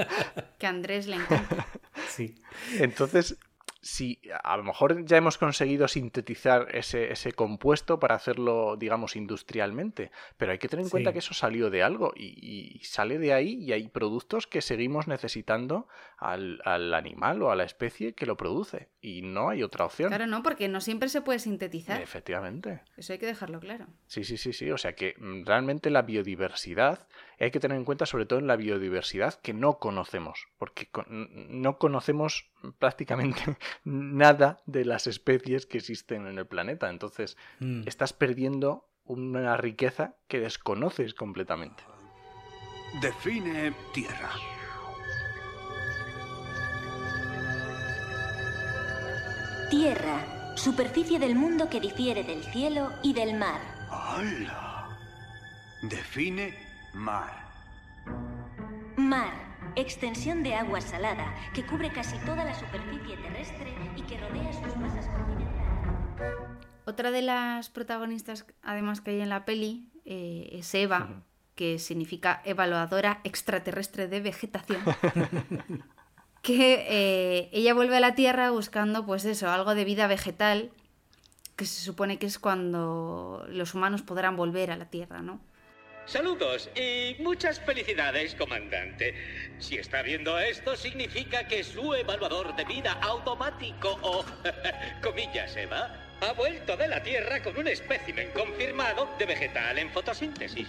[0.58, 1.66] Que a Andrés le encanta.
[2.08, 2.34] sí.
[2.78, 3.38] Entonces,
[3.80, 10.10] si a lo mejor ya hemos conseguido sintetizar ese, ese compuesto para hacerlo, digamos, industrialmente,
[10.36, 13.32] pero hay que tener en cuenta que eso salió de algo y, y sale de
[13.32, 18.26] ahí y hay productos que seguimos necesitando al, al animal o a la especie que
[18.26, 20.08] lo produce y no hay otra opción.
[20.08, 22.00] Claro, no, porque no siempre se puede sintetizar.
[22.00, 22.82] Efectivamente.
[22.96, 23.86] Eso hay que dejarlo claro.
[24.06, 24.70] Sí, sí, sí, sí.
[24.70, 27.06] O sea que mm, realmente la biodiversidad
[27.44, 31.78] hay que tener en cuenta sobre todo en la biodiversidad que no conocemos, porque no
[31.78, 33.40] conocemos prácticamente
[33.84, 36.90] nada de las especies que existen en el planeta.
[36.90, 37.82] Entonces, Mm.
[37.86, 41.82] estás perdiendo una riqueza que desconoces completamente.
[43.00, 44.30] Define tierra.
[49.70, 53.60] Tierra, superficie del mundo que difiere del cielo y del mar.
[53.90, 54.88] ¡Hala!
[55.82, 56.54] Define
[56.98, 57.30] mar.
[58.96, 59.32] Mar,
[59.76, 64.76] extensión de agua salada que cubre casi toda la superficie terrestre y que rodea sus
[64.76, 66.38] masas continentales.
[66.84, 71.22] Otra de las protagonistas, además que hay en la peli, eh, es Eva,
[71.54, 74.80] que significa evaluadora extraterrestre de vegetación.
[76.42, 80.70] que eh, ella vuelve a la Tierra buscando, pues eso, algo de vida vegetal,
[81.56, 85.40] que se supone que es cuando los humanos podrán volver a la Tierra, ¿no?
[86.08, 89.14] Saludos y muchas felicidades, comandante.
[89.58, 94.24] Si está viendo esto, significa que su evaluador de vida automático o,
[95.02, 100.66] comillas, Eva, ha vuelto de la Tierra con un espécimen confirmado de vegetal en fotosíntesis.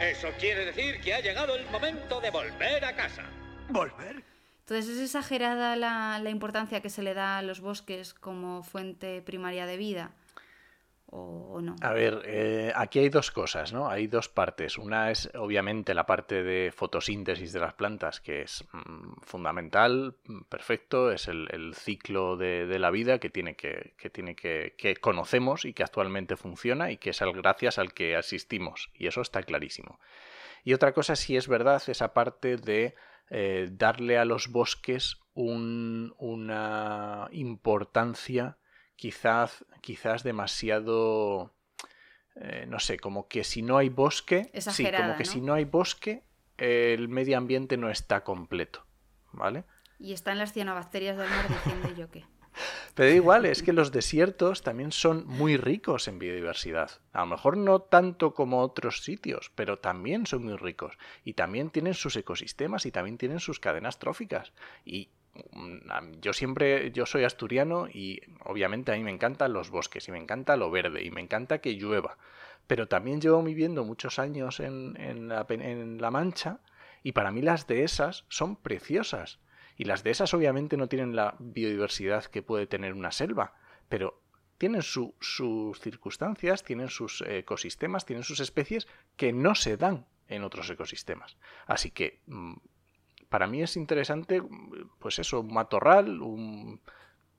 [0.00, 3.24] Eso quiere decir que ha llegado el momento de volver a casa.
[3.68, 4.24] ¿Volver?
[4.60, 9.20] Entonces, ¿es exagerada la, la importancia que se le da a los bosques como fuente
[9.20, 10.12] primaria de vida?
[11.12, 11.74] ¿O, no?
[11.82, 13.88] A ver, eh, aquí hay dos cosas, ¿no?
[13.88, 14.78] Hay dos partes.
[14.78, 20.42] Una es obviamente la parte de fotosíntesis de las plantas, que es mm, fundamental, mm,
[20.42, 24.94] perfecto, es el, el ciclo de, la vida que tiene que, que tiene que, que
[24.96, 28.90] conocemos y que actualmente funciona y que es al, gracias al que asistimos.
[28.94, 29.98] Y eso está clarísimo.
[30.62, 32.94] Y otra cosa sí es verdad, esa parte de
[33.30, 38.58] eh, darle a los bosques un- una importancia
[39.00, 41.54] quizás, quizás demasiado,
[42.34, 45.30] eh, no sé, como que si no hay bosque, sí, como que ¿no?
[45.30, 46.22] si no hay bosque,
[46.58, 48.84] el medio ambiente no está completo,
[49.32, 49.64] ¿vale?
[49.98, 52.26] Y están las cianobacterias del mar diciendo ¿y yo qué.
[52.94, 56.90] Pero igual, es que los desiertos también son muy ricos en biodiversidad.
[57.14, 60.98] A lo mejor no tanto como otros sitios, pero también son muy ricos.
[61.24, 64.52] Y también tienen sus ecosistemas y también tienen sus cadenas tróficas.
[64.84, 65.10] Y
[66.20, 70.18] yo siempre, yo soy asturiano y obviamente a mí me encantan los bosques y me
[70.18, 72.18] encanta lo verde y me encanta que llueva.
[72.66, 76.60] Pero también llevo viviendo muchos años en, en la, Mancha
[77.02, 79.40] y para mí las dehesas son preciosas.
[79.76, 83.54] Y las dehesas obviamente no tienen la biodiversidad que puede tener una selva,
[83.88, 84.22] pero
[84.58, 90.44] tienen su- sus circunstancias, tienen sus ecosistemas, tienen sus especies que no se dan en
[90.44, 91.38] otros ecosistemas.
[91.66, 92.54] Así que mm,
[93.30, 96.80] para mí es interesante, mm, pues eso, un matorral, un...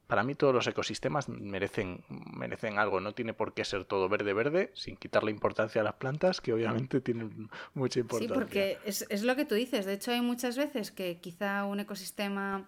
[0.07, 2.99] Para mí todos los ecosistemas merecen, merecen algo.
[2.99, 6.41] No tiene por qué ser todo verde verde, sin quitar la importancia a las plantas,
[6.41, 8.33] que obviamente tienen mucha Sí, importancia.
[8.35, 9.85] porque es, es lo que tú dices.
[9.85, 12.67] De hecho, hay muchas veces que quizá un ecosistema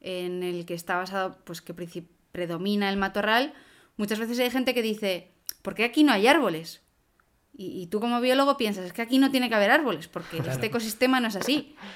[0.00, 1.72] en el que está basado, pues que
[2.32, 3.54] predomina el matorral,
[3.96, 5.30] muchas veces hay gente que dice,
[5.62, 6.82] ¿por qué aquí no hay árboles?
[7.54, 10.36] Y, y tú como biólogo piensas, es que aquí no tiene que haber árboles, porque
[10.36, 11.74] este ecosistema no es así.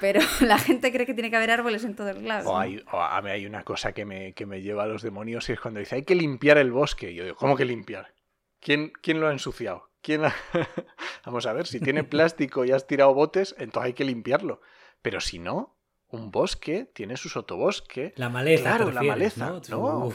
[0.00, 2.46] Pero la gente cree que tiene que haber árboles en todos lados.
[2.46, 5.02] O hay, o a mí hay una cosa que me, que me lleva a los
[5.02, 7.10] demonios y es cuando dice hay que limpiar el bosque.
[7.12, 8.14] Y yo digo, ¿cómo que limpiar?
[8.60, 9.90] ¿Quién, quién lo ha ensuciado?
[10.02, 10.34] ¿Quién ha-
[11.24, 14.60] Vamos a ver, si tiene plástico y has tirado botes, entonces hay que limpiarlo.
[15.02, 15.76] Pero si no,
[16.08, 18.12] un bosque tiene su sotobosque.
[18.16, 18.62] La maleza.
[18.62, 19.46] Claro, la refieres, maleza.
[19.50, 19.62] ¿no?
[19.64, 20.14] Su- No.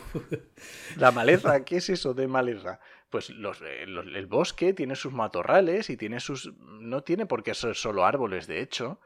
[0.97, 2.80] La maleza, ¿qué es eso de maleza?
[3.10, 6.53] Pues los, eh, los- el bosque tiene sus matorrales y tiene sus...
[6.58, 9.01] No tiene por qué ser solo árboles, de hecho.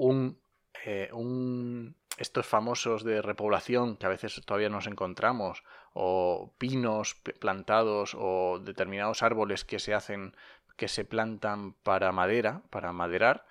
[0.00, 0.40] Un,
[0.86, 1.94] eh, un...
[2.16, 9.22] Estos famosos de repoblación que a veces todavía nos encontramos, o pinos plantados, o determinados
[9.22, 10.34] árboles que se hacen
[10.76, 13.46] que se plantan para madera, para maderar,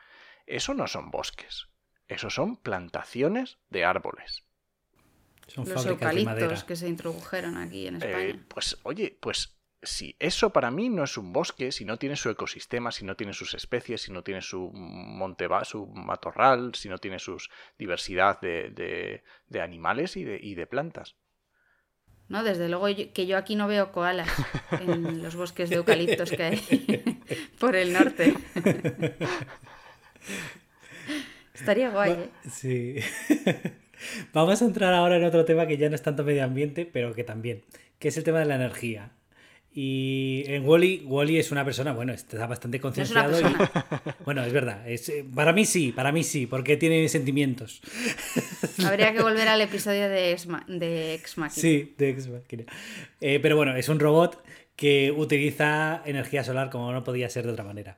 [0.47, 1.67] eso no son bosques.
[2.07, 4.43] Eso son plantaciones de árboles.
[5.45, 8.19] Son Los eucaliptos que se introdujeron aquí en España.
[8.19, 12.15] Eh, pues oye, pues si eso para mí no es un bosque, si no tiene
[12.15, 16.89] su ecosistema, si no tiene sus especies, si no tiene su monte, su matorral, si
[16.89, 17.37] no tiene su
[17.77, 21.15] diversidad de, de, animales y de, y de plantas.
[22.27, 24.29] No, desde luego que yo aquí no veo koalas
[24.81, 27.21] en los bosques de eucaliptos que hay
[27.59, 28.35] por el norte.
[31.53, 32.29] Estaría guay, ¿eh?
[32.49, 32.95] Sí.
[34.33, 37.13] Vamos a entrar ahora en otro tema que ya no es tanto medio ambiente, pero
[37.13, 37.65] que también,
[37.97, 39.11] que es el tema de la energía.
[39.71, 43.37] Y en Wally, Wally es una persona, bueno, está bastante concienciado.
[44.25, 44.87] bueno, es verdad.
[44.89, 47.81] Es, eh, para mí sí, para mí sí, porque tiene sentimientos.
[48.85, 51.61] Habría que volver al episodio de Ex, de Ex Machina.
[51.61, 52.63] Sí, de Ex Machina.
[53.21, 54.43] Eh, pero bueno, es un robot
[54.75, 57.97] que utiliza energía solar como no podía ser de otra manera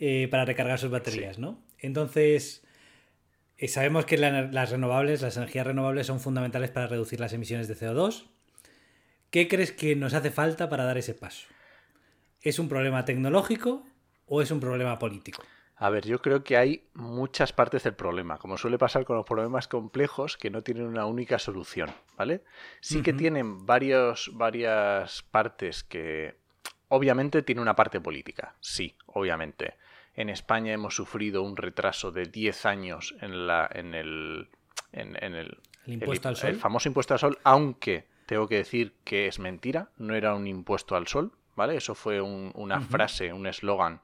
[0.00, 1.62] eh, para recargar sus baterías, ¿no?
[1.78, 2.64] Entonces,
[3.68, 8.24] sabemos que las renovables, las energías renovables son fundamentales para reducir las emisiones de CO2
[9.32, 11.48] ¿Qué crees que nos hace falta para dar ese paso?
[12.42, 13.82] ¿Es un problema tecnológico
[14.26, 15.42] o es un problema político?
[15.76, 19.24] A ver, yo creo que hay muchas partes del problema, como suele pasar con los
[19.24, 22.42] problemas complejos que no tienen una única solución, ¿vale?
[22.82, 26.36] Sí que tienen varios, varias partes que
[26.88, 29.76] obviamente tiene una parte política, sí, obviamente.
[30.14, 34.50] En España hemos sufrido un retraso de 10 años en, la, en el,
[34.92, 35.56] en, el,
[35.86, 36.50] impuesto al sol.
[36.50, 40.46] El famoso impuesto al sol, aunque tengo que decir que es mentira, no era un
[40.46, 41.76] impuesto al sol, ¿vale?
[41.76, 44.00] Eso fue una frase, un eslogan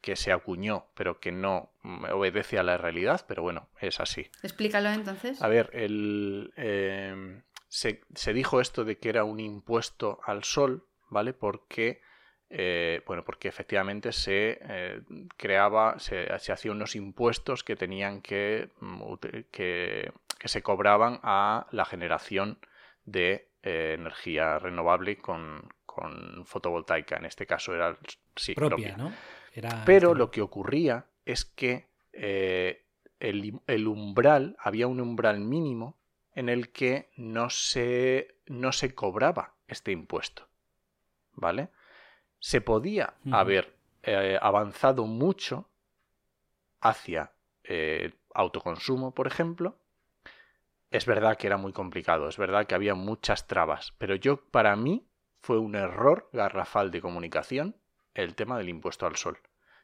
[0.00, 4.28] que se acuñó, pero que no mm, obedece a la realidad, pero bueno, es así.
[4.42, 5.40] Explícalo entonces.
[5.40, 8.02] A ver, el, em, se,
[8.32, 11.32] dijo esto de que era un impuesto al sol, ¿vale?
[11.32, 12.00] Porque,
[12.50, 15.02] eh, bueno, porque efectivamente se eh,
[15.36, 19.14] creaba, se, se hacían unos impuestos que tenían que, mm,
[19.52, 22.58] que, que se cobraban a la generación
[23.04, 25.68] de eh, energía renovable con,
[26.44, 27.16] fotovoltaica.
[27.16, 27.98] En este caso era
[28.36, 29.12] sí, propia, ¿no?
[29.84, 32.84] Pero lo que ocurría es que eh,
[33.18, 35.98] el, umbral, había un umbral mínimo
[36.36, 40.46] en el que no se, no se cobraba este impuesto.
[41.32, 41.70] ¿Vale?
[42.38, 45.68] Se podía haber eh, avanzado mucho
[46.80, 47.32] hacia
[48.34, 49.76] autoconsumo, por ejemplo,
[50.90, 54.74] es verdad que era muy complicado, es verdad que había muchas trabas, pero yo para
[54.76, 55.06] mí
[55.40, 57.76] fue un error garrafal de comunicación
[58.14, 59.38] el tema del impuesto al sol.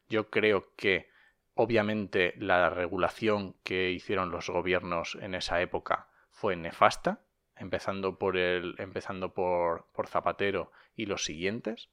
[0.08, 1.08] Yo creo que
[1.54, 7.20] obviamente la regulación que hicieron los gobiernos en esa época fue nefasta,
[7.56, 11.90] empezando por el empezando por, por Zapatero y los siguientes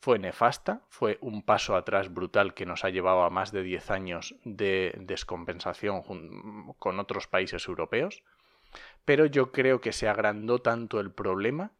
[0.00, 3.90] fue nefasta, fue un paso atrás brutal que nos ha llevado a más de 10
[3.90, 8.22] años de descompensación con otros países europeos,
[9.04, 11.72] pero yo creo que se agrandó tanto el problema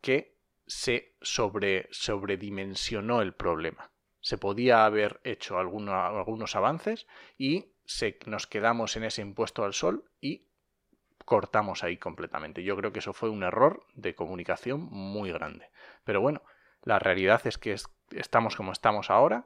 [0.00, 3.90] que se sobre, sobredimensionó el problema.
[4.20, 7.06] Se podía haber hecho algunos avances
[7.38, 10.48] y se, nos quedamos en ese impuesto al sol y
[11.24, 12.64] cortamos ahí completamente.
[12.64, 15.70] Yo creo que eso fue un error de comunicación muy grande.
[16.04, 16.42] Pero bueno,
[16.86, 17.74] la realidad es que
[18.12, 19.44] estamos como estamos ahora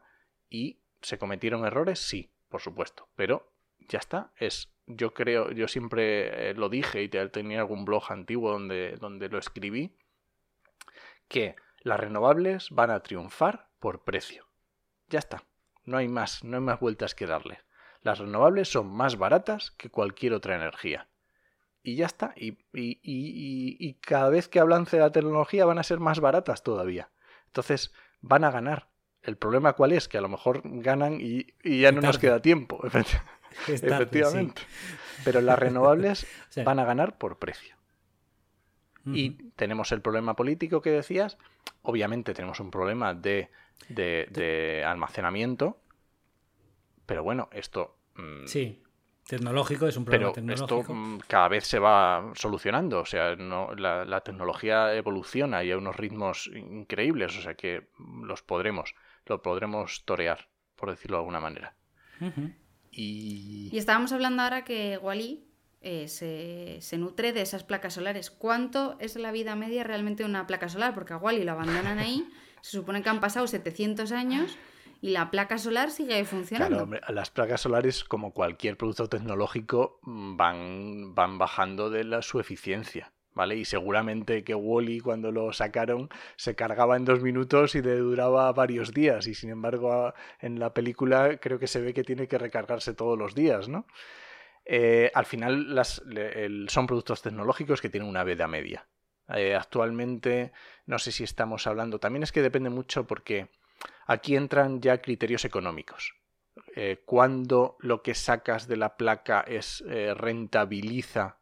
[0.50, 3.50] y se cometieron errores, sí, por supuesto, pero
[3.88, 8.52] ya está, es yo creo, yo siempre eh, lo dije y tenía algún blog antiguo
[8.52, 9.96] donde, donde lo escribí,
[11.28, 14.46] que las renovables van a triunfar por precio.
[15.08, 15.42] Ya está,
[15.84, 17.60] no hay más, no hay más vueltas que darle.
[18.02, 21.08] Las renovables son más baratas que cualquier otra energía.
[21.82, 26.00] Y ya está, y, y, y cada vez que avance la tecnología van a ser
[26.00, 27.08] más baratas todavía.
[27.50, 28.88] Entonces, van a ganar.
[29.22, 30.08] El problema cuál es?
[30.08, 32.80] Que a lo mejor ganan y, ya no nos queda tiempo.
[33.66, 34.62] Efectivamente.
[35.24, 36.26] Pero las renovables
[36.64, 37.76] van a ganar por precio.
[39.06, 41.38] Y tenemos el problema político que decías.
[41.82, 43.50] Obviamente tenemos un problema de,
[43.88, 45.80] de, almacenamiento.
[47.06, 47.96] Pero bueno, esto...
[48.14, 48.82] Mm, sí.
[49.30, 53.72] Tecnológico es un problema Pero esto mm, cada vez se va solucionando, o sea, no,
[53.76, 57.90] la, tecnología evoluciona y hay unos ritmos increíbles, o sea que
[58.24, 61.76] los podremos, lo podremos torear, por decirlo de alguna manera.
[62.90, 63.70] y...
[63.72, 65.46] estábamos hablando ahora que Wally
[65.80, 68.32] eh, se, nutre de esas placas solares.
[68.32, 70.92] ¿Cuánto es la vida media realmente de una placa solar?
[70.92, 72.28] Porque a Wally lo abandonan ahí,
[72.62, 74.58] se supone que han pasado 700 años
[75.00, 76.86] y la placa solar sigue funcionando.
[76.86, 83.12] Claro, las placas solares, como cualquier producto tecnológico, mm, van, van bajando de su eficiencia.
[83.32, 83.56] ¿vale?
[83.56, 88.92] Y seguramente que Wally cuando lo sacaron se cargaba en dos minutos y duraba varios
[88.92, 92.92] días y sin embargo en la película creo que se ve que tiene que recargarse
[92.92, 93.86] todos los días, ¿no?
[94.64, 96.02] Eh, al final las,
[96.68, 98.86] son productos tecnológicos que tienen una vida media.
[99.28, 100.52] Eh, actualmente
[100.86, 103.48] no sé si estamos hablando, también es que depende mucho porque
[104.06, 106.14] aquí entran ya criterios económicos.
[106.76, 111.38] Eh, cuando lo que sacas de la placa es rentabiliza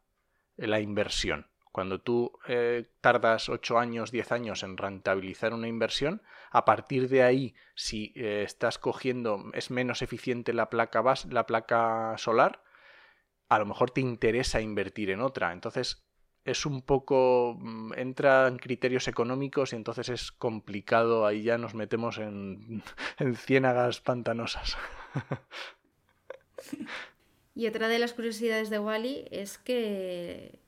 [0.57, 1.49] la inversión.
[1.71, 6.21] Cuando tú eh, tardas 8 años, 10 años en rentabilizar una inversión,
[6.51, 12.15] a partir de ahí, si eh, estás cogiendo, es menos eficiente la placa, la placa
[12.17, 12.63] solar,
[13.49, 15.53] a lo mejor te interesa invertir en otra.
[15.53, 16.03] Entonces,
[16.49, 17.57] es un poco.
[17.59, 21.25] Mm, entra en criterios económicos y entonces es complicado.
[21.25, 22.83] Ahí ya nos metemos en,
[23.19, 24.77] en ciénagas pantanosas.
[27.55, 30.59] y otra de las curiosidades de Wally es que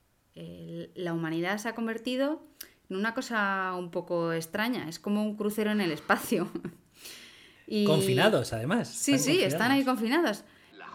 [0.95, 2.41] la humanidad se ha convertido
[2.89, 6.49] en una cosa un poco extraña, es como un crucero en el espacio.
[7.85, 8.89] Confinados, además.
[8.89, 10.43] Sí, sí, están ahí confinados.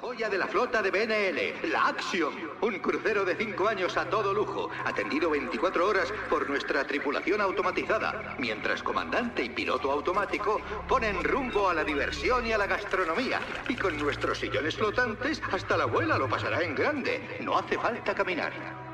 [0.01, 4.35] Joya de la flota de BNL, la Axiom, un crucero de 5 años a todo
[4.35, 11.71] lujo, atendido 24 horas por nuestra tripulación automatizada, mientras comandante y piloto automático ponen rumbo
[11.71, 13.41] a la diversión y a la gastronomía.
[13.69, 17.39] Y con nuestros sillones flotantes, hasta la abuela lo pasará en grande.
[17.41, 18.53] No hace falta caminar.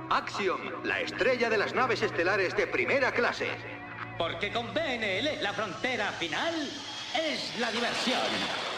[0.09, 3.49] Axiom, la estrella de las naves estelares de primera clase.
[4.17, 6.55] Porque con BNL la frontera final
[7.15, 8.72] es la diversión.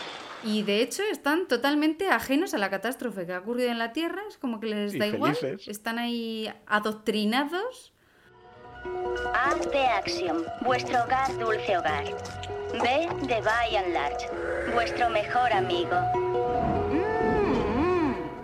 [0.44, 4.22] Y de hecho están totalmente ajenos a la catástrofe que ha ocurrido en la Tierra,
[4.28, 5.36] es como que les da igual,
[5.66, 7.92] están ahí adoctrinados.
[9.32, 12.04] A de Axiom, vuestro hogar dulce hogar.
[12.72, 14.28] B de By and Large,
[14.74, 15.96] vuestro mejor amigo.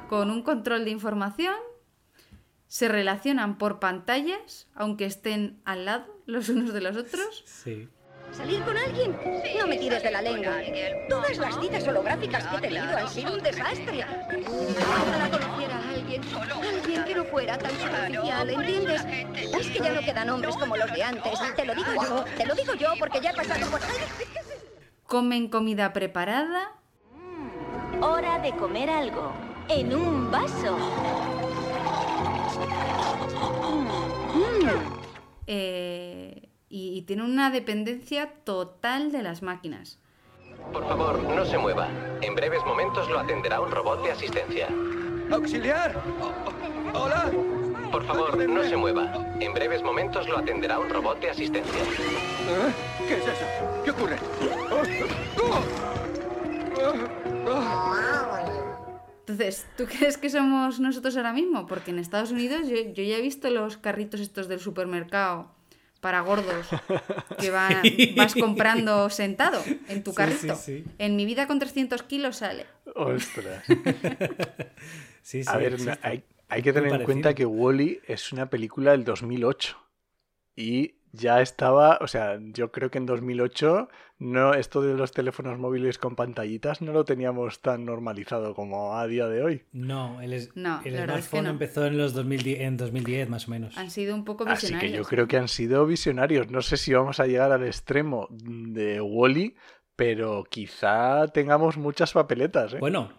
[0.09, 1.55] Con un control de información
[2.67, 7.43] se relacionan por pantallas, aunque estén al lado los unos de los otros.
[7.45, 7.89] Sí.
[8.33, 9.17] ¿Salir con alguien?
[9.59, 10.53] No me tires de la lengua.
[11.09, 14.05] Todas las citas holográficas que he tenido han sido un desastre.
[14.47, 16.23] Ojalá conociera a alguien.
[16.81, 19.05] Alguien que no fuera tan superficial, ¿entiendes?
[19.59, 21.39] Es que ya no quedan hombres como los de antes.
[21.57, 23.81] Te lo digo yo, te lo digo yo porque ya he pasado por...
[25.07, 26.73] Comen comida preparada.
[28.01, 29.33] Hora de comer algo.
[29.69, 30.77] En un vaso.
[35.47, 39.99] Eh, y, tiene una dependencia total de las máquinas.
[40.73, 41.89] Por favor, no se mueva.
[42.23, 44.69] En breves momentos lo atenderá un robot de asistencia.
[45.33, 46.01] ¡Auxiliar!
[46.95, 47.31] ¡Hola!
[47.91, 49.13] Por favor, no se mueva.
[49.41, 51.83] En breves momentos lo atenderá un robot de asistencia.
[51.83, 52.73] ¿Eh?
[53.09, 53.83] ¿Qué es eso?
[53.85, 54.17] ¿Qué ocurre?
[59.27, 61.67] Entonces, ¿tú crees que somos nosotros ahora mismo?
[61.67, 65.60] Porque en Estados Unidos yo, ya he visto los carritos estos del supermercado
[66.01, 66.67] para gordos
[67.39, 67.51] que
[68.17, 70.59] vas comprando sentado en tu carrito.
[70.99, 72.67] En mi vida con 300 kilos sale.
[72.95, 73.65] Ostras.
[75.47, 79.77] A ver, hay, hay, que tener en cuenta que Wally es una película del 2008
[80.57, 83.89] y ya estaba, o sea, yo creo que en 2008
[84.21, 89.07] no esto de los teléfonos móviles con pantallitas no lo teníamos tan normalizado como a
[89.07, 89.63] día de hoy.
[89.73, 93.77] No, el, smartphone empezó en los 2010, en 2010 más o menos.
[93.77, 94.83] Han sido un poco visionarios.
[94.83, 96.51] Así que yo creo que han sido visionarios.
[96.51, 99.57] No sé si vamos a llegar al extremo de Wally,
[99.97, 102.75] pero quizá tengamos muchas papeletas.
[102.75, 102.79] ¿eh?
[102.79, 103.13] Bueno,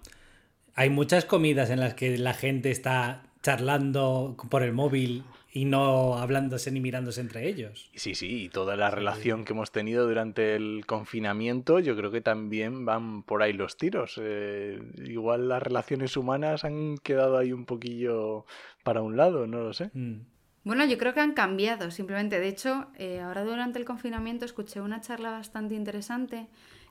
[0.76, 5.24] hay muchas comidas en las que la gente está charlando por el móvil
[5.54, 7.90] y no hablándose ni mirándose entre ellos.
[7.94, 12.22] Sí, sí, y toda la relación que hemos tenido durante el confinamiento, yo creo que
[12.22, 14.20] también van por ahí los tiros.
[14.22, 18.46] Eh, igual las relaciones humanas han quedado ahí un poquillo
[18.84, 19.92] para un lado, no lo sé.
[19.94, 20.22] Mm.
[20.64, 22.40] Bueno, yo creo que han cambiado, simplemente.
[22.40, 26.48] De hecho, eh, ahora durante el confinamiento escuché una charla bastante interesante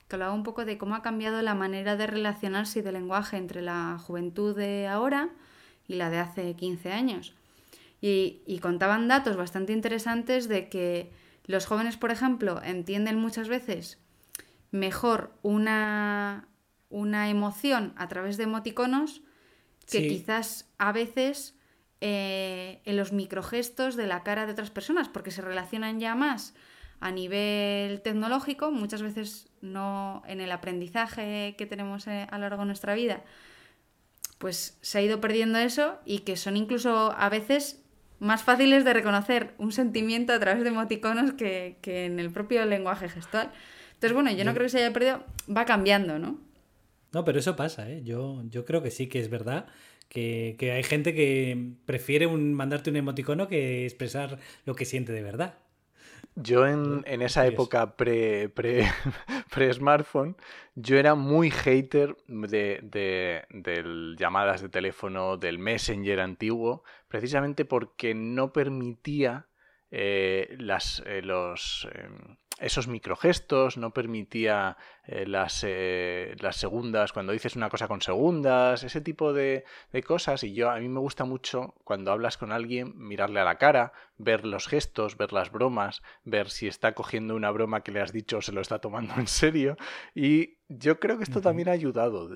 [0.07, 3.37] que hablaba un poco de cómo ha cambiado la manera de relacionarse y de lenguaje
[3.37, 5.29] entre la juventud de ahora
[5.87, 7.33] y la de hace 15 años.
[8.03, 11.11] Y, contaban datos bastante interesantes de que
[11.45, 13.99] los jóvenes, por ejemplo, entienden muchas veces
[14.71, 16.47] mejor una,
[16.89, 19.21] una emoción a través de emoticonos
[19.87, 21.55] que quizás a veces
[21.99, 26.55] eh, en los microgestos de la cara de otras personas, porque se relacionan ya más
[27.01, 32.61] a nivel tecnológico, muchas veces no en el aprendizaje que tenemos eh, a lo largo
[32.61, 33.23] de nuestra vida,
[34.37, 37.80] pues se ha ido perdiendo eso y que son incluso a veces
[38.21, 43.09] más fáciles de reconocer un sentimiento a través de emoticonos que, en el propio lenguaje
[43.09, 43.51] gestual.
[43.95, 46.39] Entonces, bueno, yo no creo que se haya perdido, va cambiando, ¿no?
[47.11, 48.03] No, pero eso pasa, ¿eh?
[48.03, 49.65] Yo, yo creo que sí que es verdad
[50.07, 55.13] Que, que hay gente que prefiere un, mandarte un emoticono que expresar lo que siente
[55.13, 55.55] de verdad.
[56.35, 58.89] Yo en, en esa época pre, pre,
[59.53, 59.71] pre
[60.75, 68.13] yo era muy hater de, de, del llamadas de teléfono, del messenger antiguo, precisamente porque
[68.15, 69.47] no permitía
[69.91, 77.33] eh, las, eh, los, em, esos microgestos, no permitía eh, las, eh, las segundas, cuando
[77.33, 80.43] dices una cosa con segundas, ese tipo de, de, cosas.
[80.43, 83.93] Y yo, a mí me gusta mucho cuando hablas con alguien, mirarle a la cara,
[84.17, 88.13] ver los gestos, ver las bromas, ver si está cogiendo una broma que le has
[88.13, 89.75] dicho o se lo está tomando en serio.
[90.13, 91.45] Y yo creo que esto uh -huh.
[91.45, 92.29] también ha ayudado.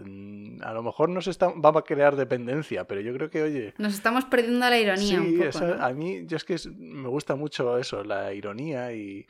[0.62, 3.74] A lo mejor nos está, va a crear dependencia, pero yo creo que, oye.
[3.78, 5.08] Nos estamos perdiendo la ironía.
[5.08, 5.84] Sí, un poco, esa, ¿no?
[5.84, 9.28] a mí, yo es que me gusta mucho eso, la ironía y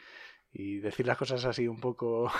[0.57, 2.31] y decir las cosas así un poco...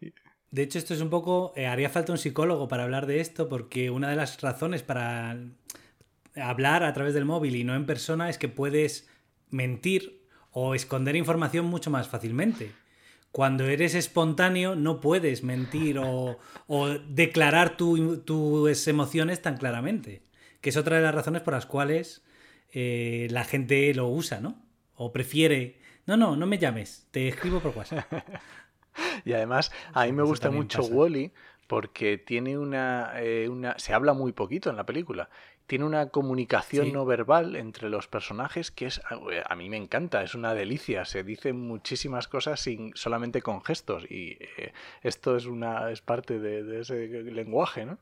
[0.50, 1.54] de hecho, esto es un poco...
[1.56, 5.38] Eh, haría falta un psicólogo para hablar de esto porque una de las razones para
[6.36, 9.08] hablar a través del móvil y no en persona es que puedes
[9.48, 12.72] mentir o esconder información mucho más fácilmente.
[13.32, 20.22] Cuando eres espontáneo no puedes mentir o, o declarar tu, tus emociones tan claramente,
[20.60, 22.22] que es otra de las razones por las cuales
[22.72, 24.62] eh, la gente lo usa, ¿no?
[24.94, 25.78] O prefiere
[26.08, 28.10] no, no, no me llames, te escribo por WhatsApp.
[29.26, 31.32] y además, a mí me gusta mucho Wally
[31.66, 35.28] porque tiene una, eh, una, Se habla muy poquito en la película.
[35.66, 36.92] Tiene una comunicación sí.
[36.92, 39.02] no verbal entre los personajes que es.
[39.44, 41.04] A mí me encanta, es una delicia.
[41.04, 44.10] Se dicen muchísimas cosas sin, solamente con gestos.
[44.10, 47.98] Y eh, esto es, una, es parte de, de, ese lenguaje, ¿no?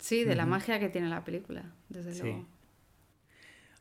[0.00, 0.50] Sí, de la uh -huh.
[0.50, 2.22] magia que tiene la película, desde sí.
[2.22, 2.46] luego.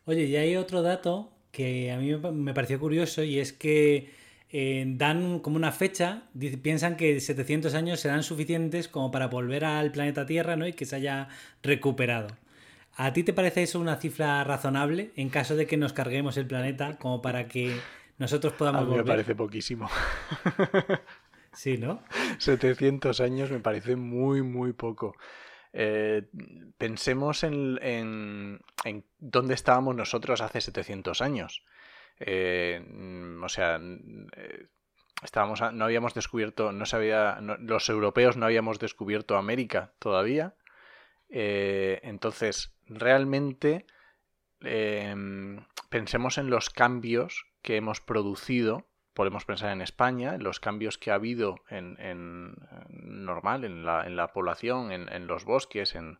[0.05, 4.12] Oye, y hay otro dato que a mí me pareció curioso y es que
[4.52, 6.24] eh, dan como una fecha,
[6.62, 10.68] piensan que 700 años serán suficientes como para volver al planeta Tierra ¿no?
[10.68, 11.28] y que se haya
[11.62, 12.30] recuperado.
[12.95, 16.47] ¿A ti te parece eso una cifra razonable en caso de que nos carguemos el
[16.47, 17.80] planeta como para que
[18.18, 19.06] nosotros podamos a mí volver?
[19.06, 19.88] Me parece poquísimo.
[21.54, 22.02] sí, ¿no?
[22.39, 25.16] 700 años me parece muy, muy poco.
[25.72, 26.24] Eh,
[26.78, 31.63] pensemos en, en, dónde estábamos nosotros hace 700 años.
[32.20, 32.84] Eh,
[33.41, 33.80] o sea,
[34.36, 34.67] eh,
[35.24, 40.55] estábamos, no habíamos descubierto, no sabía, no, los europeos no habíamos descubierto América todavía.
[41.32, 43.86] Entonces, realmente
[44.61, 48.89] em, pensemos en los cambios que hemos producido
[49.20, 52.55] podemos pensar en España, en los cambios que ha habido en, en
[52.89, 56.20] normal, en la, en la población, en, en, los bosques, en,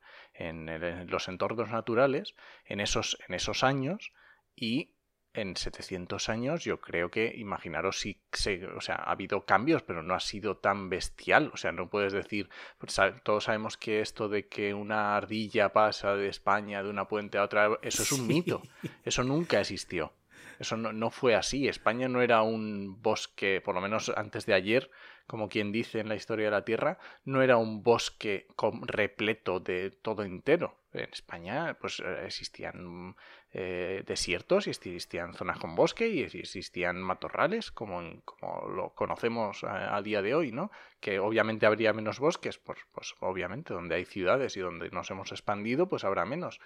[1.10, 2.36] los entornos naturales,
[2.66, 4.12] en esos, en esos años
[4.54, 4.96] y
[5.32, 10.04] en 700 años yo creo que, imaginaros si se, o sea, ha habido cambios, pero
[10.04, 14.28] no ha sido tan bestial, o sea, no puedes decir, pues, todos sabemos que esto
[14.28, 18.28] de que una ardilla pasa de España de una puente a otra, eso es un
[18.28, 18.34] sí.
[18.34, 18.62] mito,
[19.06, 20.12] eso nunca existió.
[20.60, 21.68] Eso no, no, fue así.
[21.68, 24.92] España no era un bosque, por lo menos antes de ayer,
[25.26, 28.48] como quien dice en la historia de la Tierra, no era un bosque
[28.82, 30.76] repleto de todo entero.
[30.92, 33.16] En España pues existían
[33.54, 39.96] eh, desiertos y existían zonas con bosque y existían matorrales como, como lo conocemos a,
[39.96, 40.72] a, día de hoy, ¿no?
[41.00, 45.32] Que obviamente habría menos bosques, pues, pues obviamente donde hay ciudades y donde nos hemos
[45.32, 46.60] expandido pues habrá menos.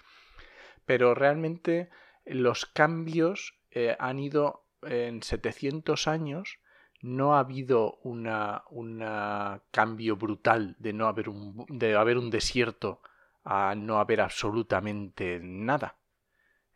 [0.86, 1.90] Pero realmente
[2.24, 6.58] los cambios eh, han ido en 700 años,
[7.02, 8.30] no ha habido un
[8.70, 13.02] una cambio brutal de no haber un, de haber un desierto
[13.44, 15.96] a no haber absolutamente nada.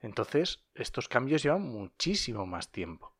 [0.01, 3.14] Entonces, estos cambios llevan muchísimo más tiempo.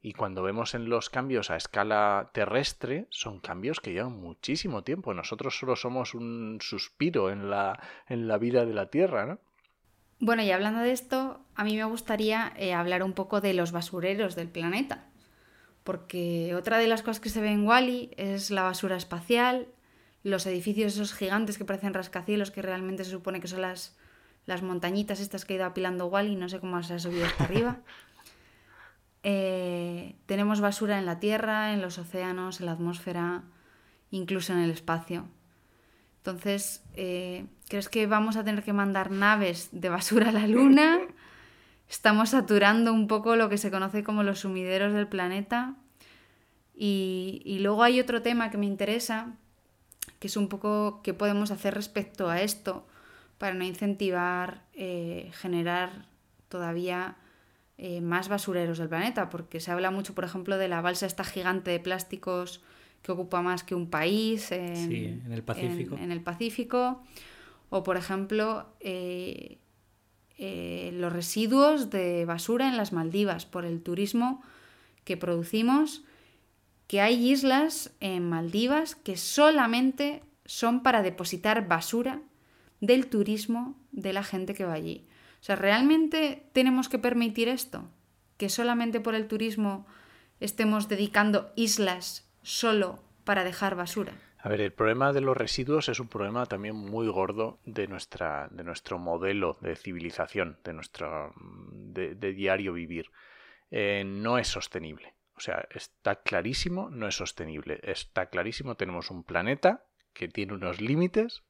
[0.00, 5.14] Y cuando vemos en los cambios a escala terrestre, son cambios que llevan muchísimo tiempo.
[5.14, 9.38] Nosotros solo somos un suspiro en la, en la vida de la Tierra, ¿no?
[10.24, 13.72] Bueno, y hablando de esto, a mí me gustaría eh, hablar un poco de los
[13.72, 15.04] basureros del planeta.
[15.82, 19.66] Porque otra de las cosas que se ve en Wally es la basura espacial,
[20.22, 23.96] los edificios esos gigantes que parecen rascacielos, que realmente se supone que son las,
[24.46, 27.42] las montañitas estas que ha ido apilando Wally, no sé cómo se ha subido hasta
[27.42, 27.80] arriba.
[29.24, 33.44] Eh, tenemos basura en la Tierra, en los océanos, en la atmósfera,
[34.10, 35.28] incluso en el espacio.
[36.16, 41.00] Entonces, eh, ¿crees que vamos a tener que mandar naves de basura a la Luna?
[41.88, 45.74] Estamos saturando un poco lo que se conoce como los sumideros del planeta.
[46.74, 49.36] Y, y luego hay otro tema que me interesa,
[50.18, 52.86] que es un poco qué podemos hacer respecto a esto
[53.38, 56.04] para no incentivar eh, generar
[56.50, 57.16] todavía
[57.78, 61.24] eh, más basureros del planeta, porque se habla mucho, por ejemplo, de la balsa esta
[61.24, 62.62] gigante de plásticos
[63.00, 65.96] que ocupa más que un país en, sí, en el Pacífico.
[65.96, 67.02] En, en, el Pacífico.
[67.74, 69.56] O, por ejemplo, eh,
[70.36, 74.42] eh, los residuos de basura en las Maldivas por el turismo
[75.04, 76.04] que producimos,
[76.86, 82.20] que hay islas en Maldivas que solamente son para depositar basura
[82.82, 85.06] del turismo de la gente que va allí.
[85.40, 87.88] O sea, ¿realmente tenemos que permitir esto?
[88.36, 89.86] Que solamente por el turismo
[90.40, 94.12] estemos dedicando islas solo para dejar basura.
[94.44, 98.48] A ver, el problema de los residuos es un problema también muy gordo de, nuestra,
[98.50, 101.32] de nuestro modelo de civilización, de nuestro
[101.70, 103.12] de, diario vivir.
[103.70, 105.14] Eh, no es sostenible.
[105.36, 107.78] O sea, está clarísimo, no es sostenible.
[107.84, 111.44] Está clarísimo, tenemos un planeta que tiene unos límites.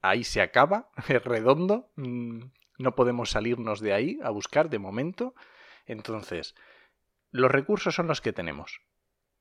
[0.00, 1.90] ahí se acaba, es redondo.
[1.96, 2.40] Mm,
[2.78, 5.34] no podemos salirnos de ahí a buscar de momento.
[5.86, 6.54] Entonces,
[7.32, 8.80] los recursos son los que tenemos.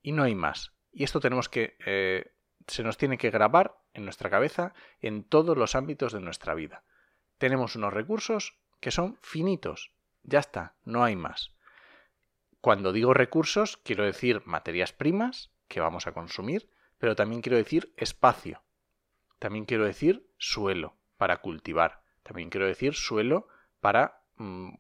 [0.02, 0.72] Y no hay más.
[0.98, 1.78] Y esto tenemos que...
[1.86, 2.34] Eh,
[2.66, 6.84] se nos tiene que grabar en nuestra cabeza en todos los ámbitos de nuestra vida.
[7.38, 9.92] Tenemos unos recursos que son finitos.
[10.24, 11.54] Ya está, no hay más.
[12.62, 16.68] Cuando digo recursos, quiero decir materias primas que vamos a consumir,
[16.98, 18.64] pero también quiero decir espacio.
[19.38, 22.02] También quiero decir suelo para cultivar.
[22.24, 23.48] También quiero decir suelo
[23.82, 24.24] para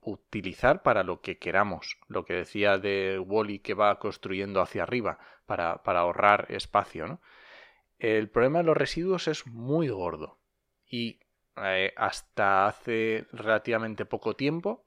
[0.02, 1.98] utilizar para lo que queramos.
[2.08, 7.20] Lo que decía de Wally que va construyendo hacia arriba para, para ahorrar espacio.
[8.00, 10.40] El problema de los residuos es muy gordo.
[10.90, 11.20] Y
[11.58, 14.87] eh, hasta hace relativamente poco tiempo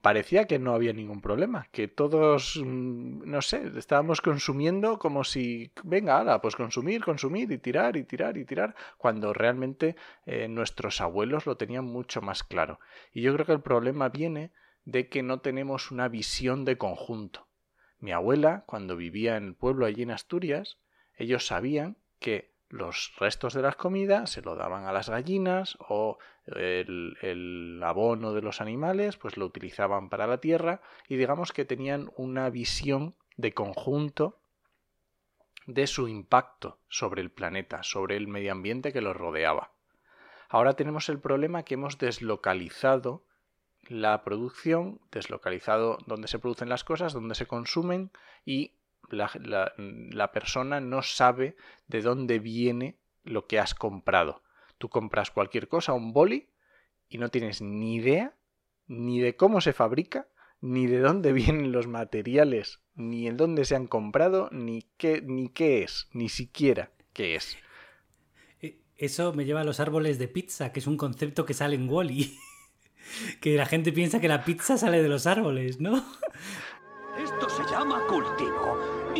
[0.00, 5.72] parecía que no había ningún problema, que todos, mm, no sé, estábamos consumiendo como si,
[5.84, 11.00] venga, ahora, pues consumir, consumir y tirar y tirar y tirar, cuando realmente eh, nuestros
[11.00, 12.78] abuelos lo tenían mucho más claro.
[13.12, 14.52] Y yo creo que el problema viene
[14.84, 17.48] de que no tenemos una visión de conjunto.
[17.98, 20.78] Mi abuela, cuando vivía en el pueblo allí en Asturias,
[21.16, 26.18] ellos sabían que los restos de las comidas se lo daban a las gallinas o
[26.46, 32.10] el, abono de los animales pues lo utilizaban para la tierra y digamos que tenían
[32.16, 34.38] una visión de conjunto
[35.66, 39.72] de su impacto sobre el planeta, sobre el medio ambiente que los rodeaba.
[40.48, 43.24] Ahora tenemos el problema que hemos deslocalizado
[43.88, 48.10] la producción, deslocalizado donde se producen las cosas, donde se consumen
[48.44, 48.75] y
[49.10, 54.42] la, persona no sabe de dónde viene lo que has comprado.
[54.78, 56.50] Tú compras cualquier cosa, un boli,
[57.08, 58.36] y no tienes ni idea
[58.86, 60.28] ni de cómo se fabrica,
[60.60, 65.48] ni de dónde vienen los materiales, ni en dónde se han comprado, ni qué, ni
[65.48, 67.56] qué es, ni siquiera qué es.
[68.60, 71.76] E, eso me lleva a los árboles de pizza, que es un concepto que sale
[71.76, 72.38] en Wally.
[73.40, 76.04] que la gente piensa que la pizza sale de los árboles, ¿no?
[77.18, 78.65] Esto se llama cultivo.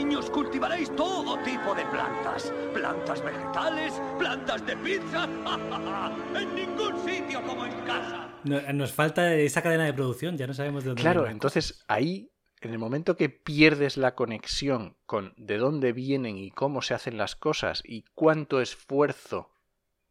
[0.06, 2.52] Niños, cultivaréis todo tipo de plantas.
[2.72, 5.24] Plantas vegetales, plantas de pizza.
[6.40, 8.28] en ningún sitio como en casa.
[8.72, 12.30] nos falta esa cadena de producción, ya no sabemos de dónde Claro, entonces ahí,
[12.60, 17.18] en el momento que pierdes la conexión con de dónde vienen y cómo se hacen
[17.18, 19.55] las cosas y cuánto esfuerzo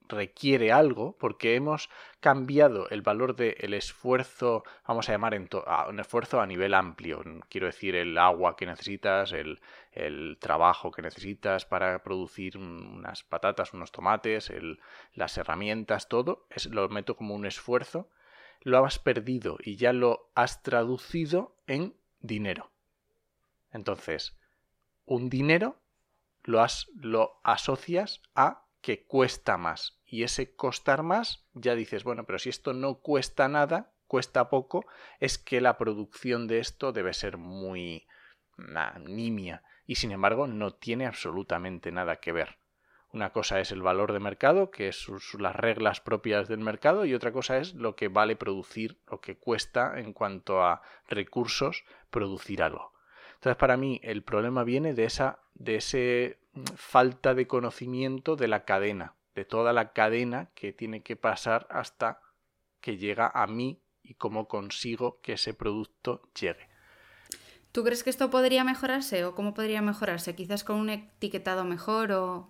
[0.10, 1.90] requiere algo, porque hemos
[2.20, 5.50] cambiado el valor del esfuerzo, vamos a llamar en
[5.90, 9.60] un esfuerzo a nivel amplio, quiero decir el agua que necesitas, el,
[9.92, 14.52] el trabajo que necesitas para producir unas patatas, unos tomates,
[15.14, 18.10] las herramientas, todo, es, lo meto como un esfuerzo,
[18.62, 22.72] lo has perdido y ya lo has traducido en dinero.
[23.72, 24.38] Entonces,
[25.06, 25.80] un dinero
[26.44, 29.98] lo, has, lo asocias a que cuesta más.
[30.06, 34.86] Y ese costar más, ya dices, bueno, pero si esto no cuesta nada, cuesta poco,
[35.20, 38.06] es que la producción de esto debe ser muy
[39.04, 39.64] nimia.
[39.88, 42.60] Y sin embargo, no tiene absolutamente nada que ver.
[43.12, 45.08] Una cosa es el valor de mercado, que es
[45.40, 49.36] las reglas propias del mercado, y otra cosa es lo que vale producir, lo que
[49.36, 52.94] cuesta en cuanto a recursos producir algo.
[53.36, 56.40] Entonces, para mí, el problema viene de esa, de ese
[56.76, 62.22] falta de conocimiento de la cadena, de toda la cadena que tiene que pasar hasta
[62.82, 66.70] que llega a mí y cómo consigo que ese producto llegue.
[67.72, 70.36] ¿Tú crees que esto podría mejorarse o cómo podría mejorarse?
[70.36, 72.50] Quizás con un etiquetado mejor o...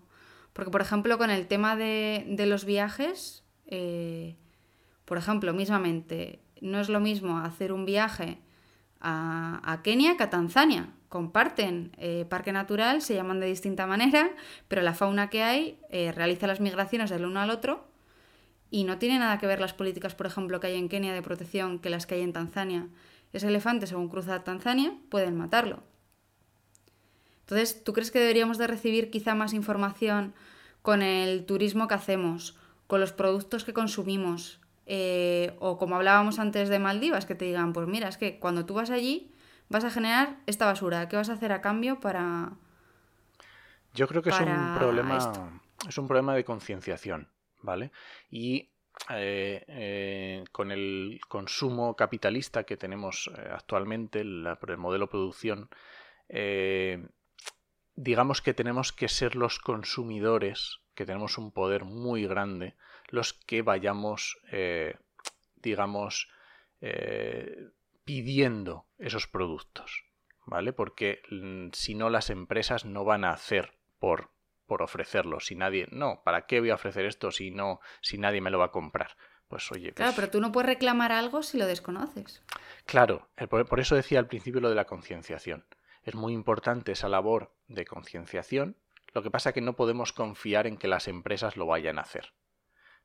[0.53, 4.35] Porque, por ejemplo, con el tema de, los viajes, eh,
[5.03, 8.39] por ejemplo, mismamente, no es lo mismo hacer un viaje
[9.01, 14.31] a, Kenia que a Tanzania comparten eh, parque natural, se llaman de distinta manera,
[14.67, 17.87] pero la fauna que hay eh, realiza las migraciones del uno al otro
[18.71, 21.21] y no tiene nada que ver las políticas, por ejemplo, que hay en Kenia de
[21.21, 22.87] protección que las que hay en Tanzania.
[23.31, 25.83] Ese elefante, según cruza Tanzania, pueden matarlo.
[27.41, 30.33] Entonces, ¿tú crees que deberíamos de recibir quizá más información
[30.81, 32.57] con el turismo que hacemos?
[32.87, 34.59] con los productos que consumimos.
[34.85, 38.65] Eh, o como hablábamos antes de Maldivas, que te digan, pues mira, es que cuando
[38.65, 39.31] tú vas allí
[39.69, 41.09] vas a generar esta basura.
[41.09, 42.53] ¿Qué vas a hacer a cambio para...?
[43.93, 45.89] Yo creo que es un problema, esto.
[45.89, 47.29] es un problema de concienciación,
[47.61, 47.91] ¿vale?
[48.29, 48.69] Y
[49.09, 55.69] eh, eh, con el consumo capitalista que tenemos actualmente, la- el modelo de producción,
[56.29, 57.07] eh,
[57.95, 62.75] digamos que tenemos que ser los consumidores, que tenemos un poder muy grande,
[63.15, 64.95] los que vayamos, eh,
[65.55, 66.29] digamos,
[66.81, 67.69] eh,
[68.03, 70.03] pidiendo esos productos,
[70.45, 70.73] ¿vale?
[70.73, 74.29] Porque mm, si no las empresas no van a hacer por,
[74.67, 78.41] por ofrecerlo, si nadie, no, ¿para qué voy a ofrecer esto si no, si nadie
[78.41, 79.17] me lo va a comprar?
[79.47, 82.43] Pues oye, Claro, pues, pero tú no puedes reclamar algo si lo desconoces.
[82.85, 85.65] Claro, por eso decía al principio lo de la concienciación.
[86.03, 88.75] Es muy importante esa labor de concienciación.
[89.13, 92.01] Lo que pasa es que no podemos confiar en que las empresas lo vayan a
[92.01, 92.33] hacer.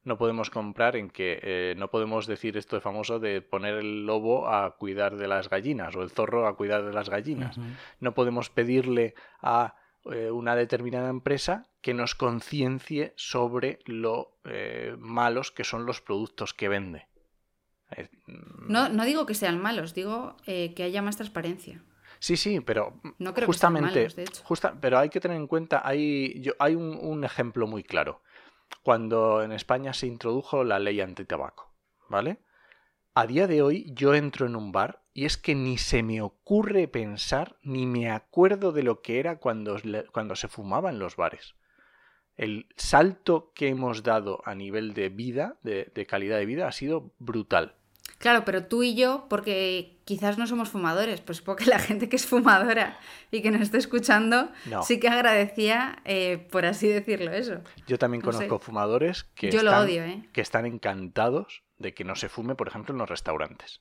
[0.02, 4.06] No podemos comprar en que eh, no podemos decir esto de famoso de poner el
[4.06, 7.58] lobo a cuidar de las gallinas o el zorro a cuidar de las gallinas.
[8.00, 9.74] No podemos pedirle a
[10.10, 16.54] eh, una determinada empresa que nos conciencie sobre lo eh, malos que son los productos
[16.54, 17.06] que vende.
[18.26, 21.82] No, no digo que sean malos, digo que haya más transparencia.
[22.20, 24.42] Sí, sí, pero No creo que justamente, malos, de hecho.
[24.44, 28.22] justa- pero hay que tener en cuenta, hay, yo, hay un, un ejemplo muy claro.
[28.82, 31.72] Cuando en España se introdujo la ley antitabaco,
[32.08, 32.38] ¿vale?
[33.14, 36.22] A día de hoy yo entro en un bar y es que ni se me
[36.22, 39.76] ocurre pensar, ni me acuerdo de lo que era cuando,
[40.12, 41.56] cuando se fumaba en los bares.
[42.36, 47.12] El salto que hemos dado a nivel de vida, de calidad de vida, ha sido
[47.18, 47.79] brutal.
[48.20, 52.16] Claro, pero tú y yo, porque quizás no somos fumadores, pues porque la gente que
[52.16, 52.98] es fumadora
[53.30, 54.82] y que nos esté escuchando, No.
[54.82, 57.62] sí que agradecía, eh, por así decirlo, eso.
[57.86, 58.36] Yo también No sé.
[58.46, 60.28] conozco fumadores que, Yo lo están, odio, ¿eh?
[60.34, 63.80] que están encantados de que no se fume, por ejemplo, en los restaurantes.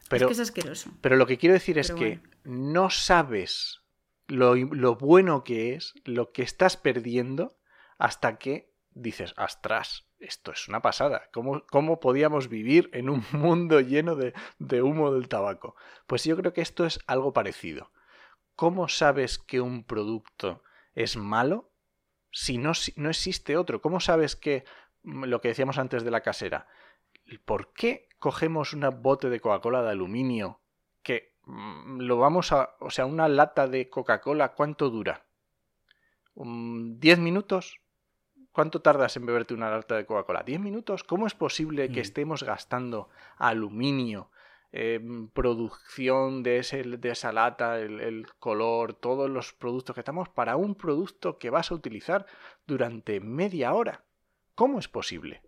[0.00, 0.90] es Pero, que es asqueroso.
[1.02, 3.82] pero lo que quiero decir es Pero que no sabes
[4.26, 7.58] lo, lo bueno que es, lo que estás perdiendo,
[7.98, 11.28] hasta que dices, astras, esto es una pasada.
[11.32, 15.76] ¿Cómo, cómo podíamos vivir en un mundo lleno de, de humo del tabaco?
[16.06, 17.90] Pues yo creo que esto es algo parecido.
[18.56, 20.62] ¿Cómo sabes que un producto
[20.94, 21.70] es malo
[22.30, 23.82] si no, si no existe otro?
[23.82, 24.64] ¿Cómo sabes que
[25.02, 26.68] mm, lo que decíamos antes de la casera?
[27.44, 30.60] ¿Por qué cogemos una bote de Coca-Cola de aluminio
[31.02, 32.76] que mm, lo vamos a...
[32.80, 35.26] O sea, una lata de Coca-Cola, ¿cuánto dura?
[36.34, 37.80] Um, ¿10 minutos?
[38.54, 40.44] ¿Cuánto tardas en beberte una lata de Coca-Cola?
[40.44, 41.02] ¿10 minutos?
[41.02, 42.02] ¿Cómo es posible que Mm.
[42.02, 44.30] estemos gastando aluminio,
[44.70, 45.00] eh,
[45.32, 50.54] producción de, ese, de esa lata, el, el color, todos los productos que estamos para
[50.54, 52.26] un producto que vas a utilizar
[52.64, 54.04] durante media hora?
[54.54, 55.42] ¿Cómo es posible?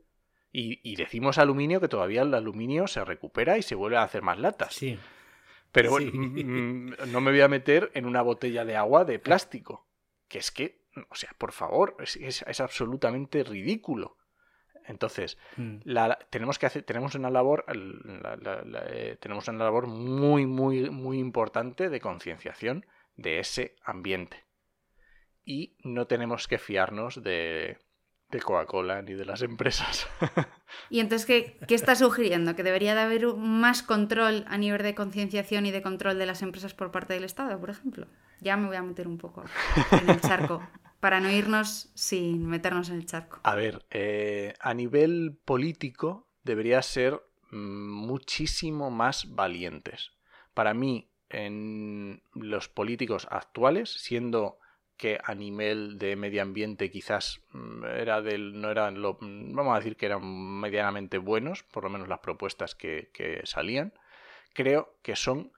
[0.52, 4.22] Y, y decimos aluminio que todavía el aluminio se recupera y se vuelve a hacer
[4.22, 4.74] más latas.
[4.74, 4.98] Sí.
[5.70, 9.20] Pero bueno, mm, mm, no me voy a meter en una botella de agua de
[9.20, 9.86] plástico.
[10.28, 14.16] Que es que, o sea, por favor, es, es- es absolutamente ridículo.
[14.86, 15.78] Entonces, Mm.
[15.84, 20.46] la- tenemos que hacer, tenemos una labor, la- la- la- eh, tenemos una labor muy,
[20.46, 22.86] muy, muy importante de concienciación
[23.16, 24.44] de ese ambiente.
[25.44, 27.78] Y no tenemos que fiarnos de,
[28.30, 30.08] de Coca-Cola ni de las empresas.
[30.90, 32.54] Y entonces, ¿qué, qué estás sugiriendo?
[32.56, 36.42] ¿Que debería de haber más control a nivel de concienciación y de control de las
[36.42, 38.06] empresas por parte del Estado, por ejemplo?
[38.40, 39.44] Ya me voy a meter un poco
[39.92, 40.60] en el charco,
[41.06, 43.38] para no irnos sin meternos en el charco.
[43.44, 50.10] A ver, eh, a nivel político debería ser mm, muchísimo más valientes.
[50.52, 54.58] Para mí, en los políticos actuales, siendo
[54.96, 59.76] que a nivel de medio ambiente quizás mm, era del, no eran lo, mm, vamos
[59.76, 63.92] a decir que eran medianamente buenos, por lo menos las propuestas que, que salían,
[64.54, 65.52] creo que son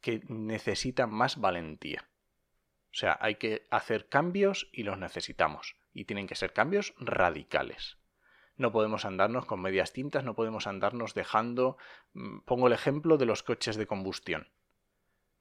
[0.00, 2.08] que necesitan más valentía.
[2.94, 5.74] O sea, hay que hacer cambios y los necesitamos.
[5.92, 7.98] Y tienen que ser cambios radicales.
[8.56, 11.76] No podemos andarnos con medias tintas, no podemos andarnos dejando...
[12.12, 14.48] mm, Pongo el ejemplo de los coches de combustión.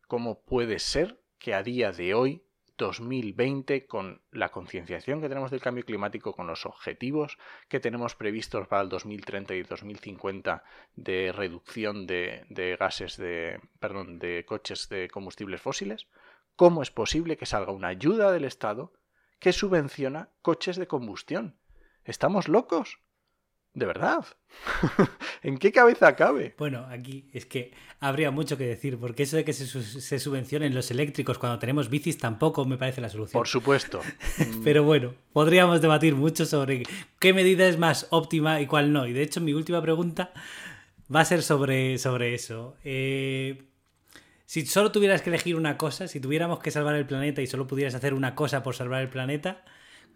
[0.07, 2.41] ¿Cómo puede ser que a día de hoy,
[2.79, 7.37] 2020, con la concienciación que tenemos del cambio climático, con los objetivos
[7.67, 10.63] que tenemos previstos para el 2030 y 2050
[10.95, 13.59] de reducción de, de gases de...
[13.79, 16.07] perdón, de coches de combustibles fósiles,
[16.55, 18.93] ¿cómo es posible que salga una ayuda del Estado
[19.39, 21.57] que subvenciona coches de combustión?
[22.05, 22.99] ¿Estamos locos?
[23.75, 24.23] De verdad.
[25.41, 26.53] ¿En qué cabeza cabe?
[26.59, 30.19] Bueno, aquí es que habría mucho que decir, porque eso de que se, su- se
[30.19, 33.39] subvencionen los eléctricos cuando tenemos bicis tampoco me parece la solución.
[33.39, 33.99] Por supuesto.
[34.63, 36.83] Pero bueno, podríamos debatir mucho sobre
[37.19, 39.07] qué medida es más óptima y cuál no.
[39.07, 40.31] Y de hecho, mi última pregunta
[41.13, 42.75] va a ser sobre, sobre eso.
[42.83, 43.63] Eh,
[44.45, 47.67] si solo tuvieras que elegir una cosa, si tuviéramos que salvar el planeta y solo
[47.67, 49.63] pudieras hacer una cosa por salvar el planeta,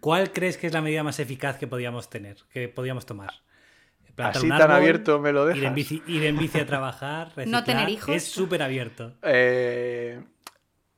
[0.00, 3.30] ¿cuál crees que es la medida más eficaz que podíamos tener, que podíamos tomar?
[4.14, 5.74] Plantar Así un tan abierto me lo Ir en dejas.
[5.74, 8.14] bici, ir en bici a trabajar, No tener reciclar, hijos.
[8.16, 9.14] Es súper abierto.
[9.22, 10.20] Eh,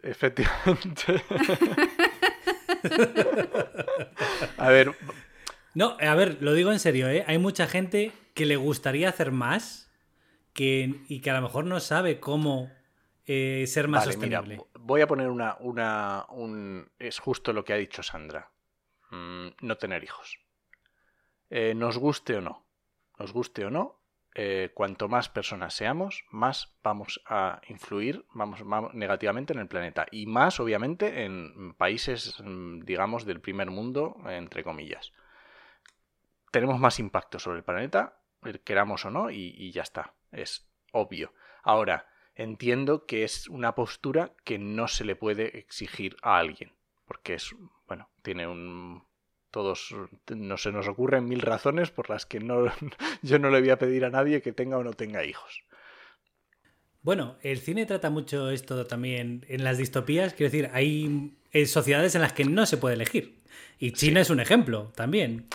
[0.03, 1.23] efectivamente.
[4.57, 4.93] a ver,
[5.75, 7.25] No, a ver, lo digo en serio, ¿eh?
[7.27, 9.91] Hay mucha gente que le gustaría hacer más
[10.55, 12.71] que, y que a lo mejor no sabe cómo
[13.33, 14.65] eh, ser más Vale, mira, sostenible.
[14.81, 16.91] voy a poner una, una, un...
[16.99, 18.51] Es justo lo que ha dicho Sandra.
[19.11, 20.39] Mm, no tener hijos.
[21.49, 22.67] Eh, nos guste o no,
[23.19, 24.01] nos guste o no,
[24.35, 30.07] eh, cuanto más personas seamos, más vamos a influir vamos, vamos- negativamente en el planeta.
[30.11, 35.13] Y más, obviamente, en países, mm, digamos, del primer mundo, entre comillas.
[36.51, 38.21] Tenemos más impacto sobre el planeta,
[38.65, 40.15] queramos o no, y, y ya está.
[40.33, 41.33] Es obvio.
[41.63, 42.07] Ahora,
[42.43, 46.73] entiendo que es una postura que no se le puede exigir a alguien.
[47.07, 47.51] Porque es,
[47.89, 49.03] bueno, tiene un.
[49.51, 49.95] Todos.
[50.35, 52.67] No se nos ocurren mil razones por las que no,
[53.23, 55.65] yo no le voy a pedir a nadie que tenga o no tenga hijos.
[57.03, 60.35] Bueno, el cine trata mucho esto también en las distopías.
[60.35, 63.39] Quiero decir, hay eh, sociedades en las que no se puede elegir.
[63.79, 65.47] Y China es un ejemplo también.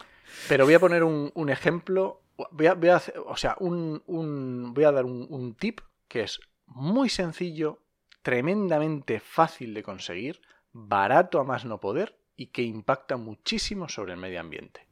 [0.50, 2.22] Pero voy a poner un, un ejemplo.
[2.52, 5.80] Voy a, voy a hacer- o sea, un, un- voy a dar un, un tip
[6.08, 7.82] que es muy sencillo,
[8.22, 10.41] tremendamente fácil de conseguir,
[10.72, 14.88] barato a más no poder y que impacta muchísimo sobre el medio ambiente.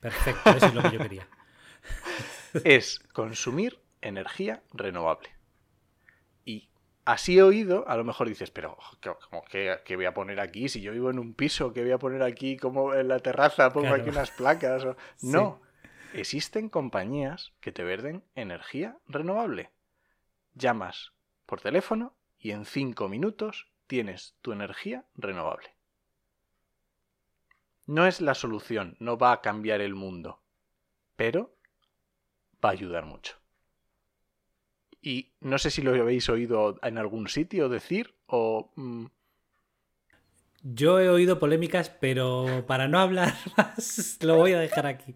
[0.00, 1.28] Perfecto, eso es lo que yo quería.
[2.64, 5.30] es consumir energía renovable.
[6.44, 6.68] Y
[7.04, 8.76] así he oído, a lo mejor dices, pero
[9.50, 10.68] ¿qué, voy a poner aquí?
[10.68, 12.56] Si yo vivo en un piso, ¿qué voy a poner aquí?
[12.56, 14.02] como en la terraza pongo Claro.
[14.02, 14.86] aquí unas placas?
[15.16, 15.28] Sí.
[15.28, 15.60] No,
[16.12, 19.70] existen compañías que te verden energía renovable.
[20.56, 21.12] Llamas
[21.46, 25.76] por teléfono y en cinco minutos tienes tu energía renovable.
[27.86, 30.42] No es la solución, no va a cambiar el mundo,
[31.14, 31.54] pero
[32.64, 33.36] va a ayudar mucho.
[35.00, 38.72] Y no sé si lo habéis oído en algún sitio decir o...
[38.76, 39.06] mm,
[40.62, 45.14] Yo he oído polémicas, pero para no hablar más, lo voy a dejar aquí.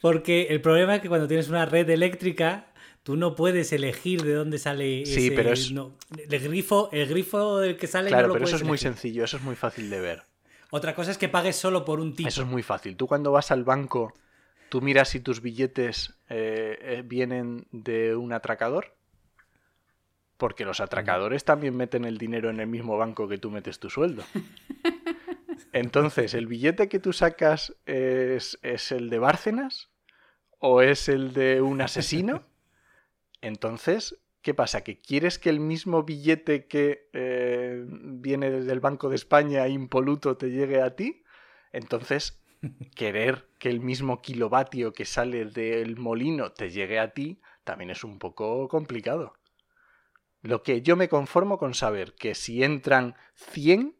[0.00, 2.69] Porque el problema es que cuando tienes una red eléctrica,
[3.02, 7.08] tú no puedes elegir de dónde sale Sí, ese- pero es- no, el grifo, el
[7.08, 9.56] grifo del que sale claro, no lo pero eso es muy sencillo, eso es muy
[9.56, 10.22] fácil de ver.
[10.70, 12.28] Otra cosa es que pagues solo por un tipo.
[12.28, 12.96] Eso es muy fácil.
[12.96, 14.14] Tú cuando vas al banco,
[14.68, 18.94] tú miras si tus billetes eh, eh, vienen de un atracador.
[20.36, 23.90] Porque los atracadores también meten el dinero en el mismo banco que tú metes tu
[23.90, 24.22] sueldo.
[25.72, 29.88] Entonces, ¿el billete que tú sacas es, es el de Bárcenas?
[30.58, 32.44] ¿O es el de un asesino?
[33.40, 34.82] Entonces, ¿qué pasa?
[34.82, 40.36] ¿Que quieres que el mismo billete que eh, viene desde el Banco de España impoluto
[40.36, 41.22] te llegue a ti?
[41.72, 42.42] Entonces,
[42.94, 48.04] querer que el mismo kilovatio que sale del molino te llegue a ti también es
[48.04, 49.34] un poco complicado.
[50.42, 53.94] Lo que yo me conformo con saber que si entran 100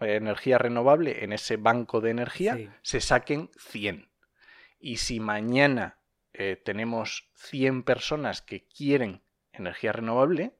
[0.00, 2.68] energía renovable en ese banco de energía, Sí.
[2.82, 4.08] se saquen 100.
[4.78, 5.95] Y si mañana
[6.38, 9.22] eh, tenemos 100 personas que quieren
[9.52, 10.56] energía renovable,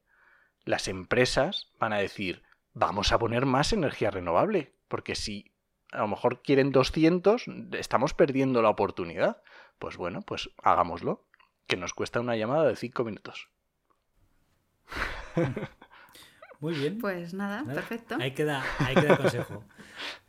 [0.65, 5.51] las empresas van a decir, vamos a poner más energía renovable, porque si
[5.91, 9.41] a lo mejor quieren 200, estamos perdiendo la oportunidad.
[9.79, 11.25] Pues bueno, pues hagámoslo,
[11.67, 13.49] que nos cuesta una llamada de 5 minutos.
[16.59, 16.97] Muy bien.
[16.97, 18.17] Pues nada, Nada, perfecto.
[18.19, 19.63] Ahí queda, ahí queda el consejo.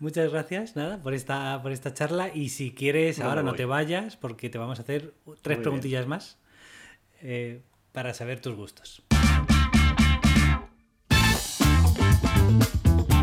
[0.00, 2.30] Muchas gracias, nada, por esta, por esta charla.
[2.34, 5.62] Y si quieres, No ahora no te vayas, porque te vamos a hacer tres Muy
[5.62, 6.38] preguntillas más
[7.20, 7.60] eh,
[7.92, 9.02] para saber tus gustos.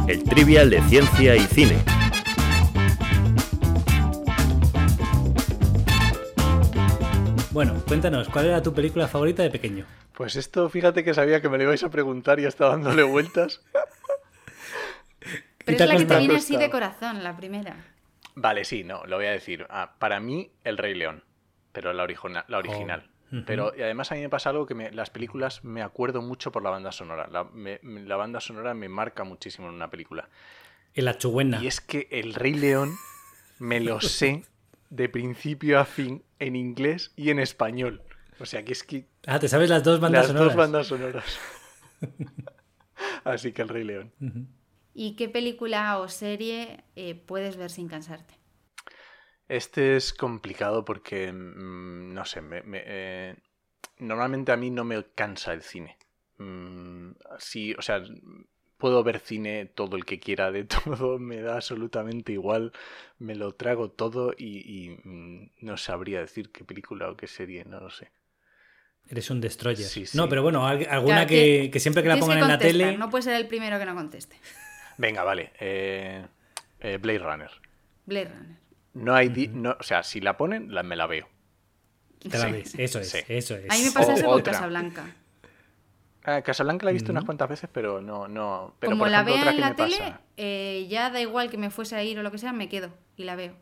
[0.08, 1.84] El trivial de ciencia y cine.
[7.50, 9.88] Bueno, cuéntanos, ¿cuál era tu película favorita de pequeño?
[10.14, 13.62] Pues esto, fíjate que sabía que me lo ibais a preguntar y estaba dándole vueltas.
[15.68, 17.76] Pero es la que te viene así de corazón, la primera.
[18.36, 19.66] Vale, sí, no, lo voy a decir.
[19.70, 21.24] Ah, para mí, El Rey León,
[21.72, 23.10] pero la, origina- la original.
[23.46, 26.52] Pero y además a mí me pasa algo que me- las películas me acuerdo mucho
[26.52, 27.28] por la banda sonora.
[27.30, 30.30] La, me- me- la banda sonora me marca muchísimo en una película.
[30.94, 31.62] En la Chuguena.
[31.62, 32.96] Y es que El Rey León
[33.60, 34.46] me lo sé
[34.90, 38.02] de principio a fin en inglés y en español.
[38.40, 39.08] O sea que es que.
[39.26, 40.48] Ah, te sabes las dos bandas las sonoras.
[40.48, 41.40] dos bandas sonoras.
[43.24, 44.12] Así que el Rey León.
[45.04, 48.34] ¿Y qué película o serie eh, puedes ver sin cansarte?
[49.48, 53.36] Este es complicado porque, mm, no sé, me- me, eh,
[54.00, 55.98] normalmente a mí no me cansa el cine.
[56.38, 58.04] Mm, sí, o sea,
[58.78, 60.66] puedo ver cine todo el que quiera de
[61.10, 62.74] todo, me da absolutamente igual,
[63.20, 67.64] me lo trago todo y, y, mm, no sabría decir qué película o qué serie,
[67.66, 68.12] no lo sé.
[69.10, 69.88] Eres un destroyer.
[69.88, 70.18] Sí, sí.
[70.18, 71.30] No, pero bueno, al- alguna Claro,
[71.72, 72.98] que, siempre que la pongan en la tele.
[72.98, 74.36] No puede ser el primero que no conteste.
[74.98, 75.52] Venga, vale.
[75.60, 76.26] eh,
[76.80, 77.52] eh, Blade Runner.
[78.06, 78.58] Blade Runner.
[78.94, 79.30] No hay...
[79.30, 81.28] di- no, o sea, si la ponen, la- me la veo.
[82.20, 82.76] Te la Sí, ves.
[82.78, 83.20] Eso es, sí.
[83.28, 83.70] eso es.
[83.70, 84.42] A mí me pasa O eso con.
[84.42, 85.16] Casablanca.
[86.24, 88.28] Ah, Casablanca la he visto unas cuantas veces, pero no...
[88.28, 91.22] no pero Como por la ejemplo, vea otra en la tele, pasa- eh, ya da
[91.22, 93.54] igual que me fuese a ir o lo que sea, me quedo y la veo.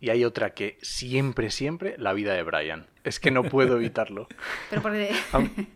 [0.00, 2.86] Y hay otra que siempre, siempre, la vida de Brian.
[3.04, 4.28] Es que no puedo evitarlo.
[4.68, 5.14] Pero porque...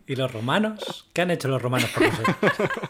[0.05, 1.09] ¿Y los romanos?
[1.13, 2.35] ¿Qué han hecho los romanos por nosotros?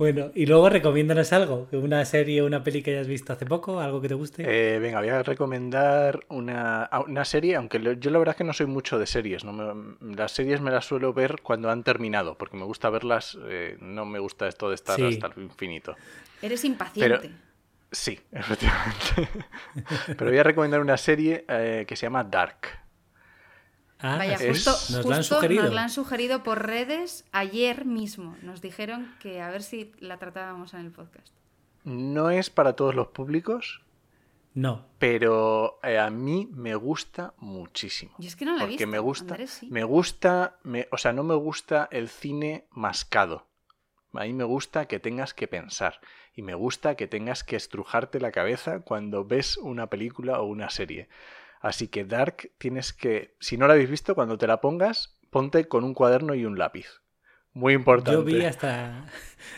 [0.00, 1.68] bueno, y luego recomiéndanos algo.
[1.72, 4.44] Una serie o una peli que hayas visto hace poco, algo que te guste.
[4.46, 8.54] Eh, venga, voy a recomendar una, una serie, aunque yo la verdad es que no
[8.54, 9.44] soy mucho de series.
[9.44, 13.36] No me- las series me las suelo ver cuando han terminado, porque me gusta verlas,
[13.48, 15.04] eh, no me gusta esto de estar Sí.
[15.04, 15.94] hasta el infinito.
[16.40, 17.30] Eres impaciente.
[17.92, 19.28] Sí, efectivamente.
[20.16, 22.79] Pero voy a recomendar una serie eh, que se llama Dark.
[24.02, 25.64] Ah, Vaya, es- justo, nos la han sugerido.
[25.64, 28.36] nos la han sugerido por redes ayer mismo.
[28.42, 31.28] Nos dijeron que a ver si la tratábamos en el podcast.
[31.84, 33.82] No es para todos los públicos,
[34.54, 34.84] No.
[34.98, 38.12] pero eh, a mí me gusta muchísimo.
[38.18, 38.86] Yo es que no la he porque visto.
[38.88, 39.66] me gusta, Andrés, sí.
[39.70, 43.46] me gusta, me- o sea, no me gusta el cine mascado.
[44.12, 46.00] A mí me gusta que tengas que pensar
[46.34, 50.68] y me gusta que tengas que estrujarte la cabeza cuando ves una película o una
[50.70, 51.08] serie.
[51.60, 55.68] Así que Dark tienes que, si no la habéis visto, cuando te la pongas, ponte
[55.68, 56.86] con un cuaderno y un lápiz.
[57.52, 58.12] Muy importante.
[58.12, 59.06] Yo vi hasta.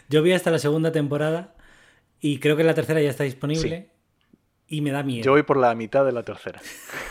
[0.08, 1.54] Yo vi hasta la segunda temporada.
[2.20, 3.90] Y creo que la tercera ya está disponible.
[4.66, 5.24] Y me da miedo.
[5.24, 6.60] Yo voy por la mitad de la tercera.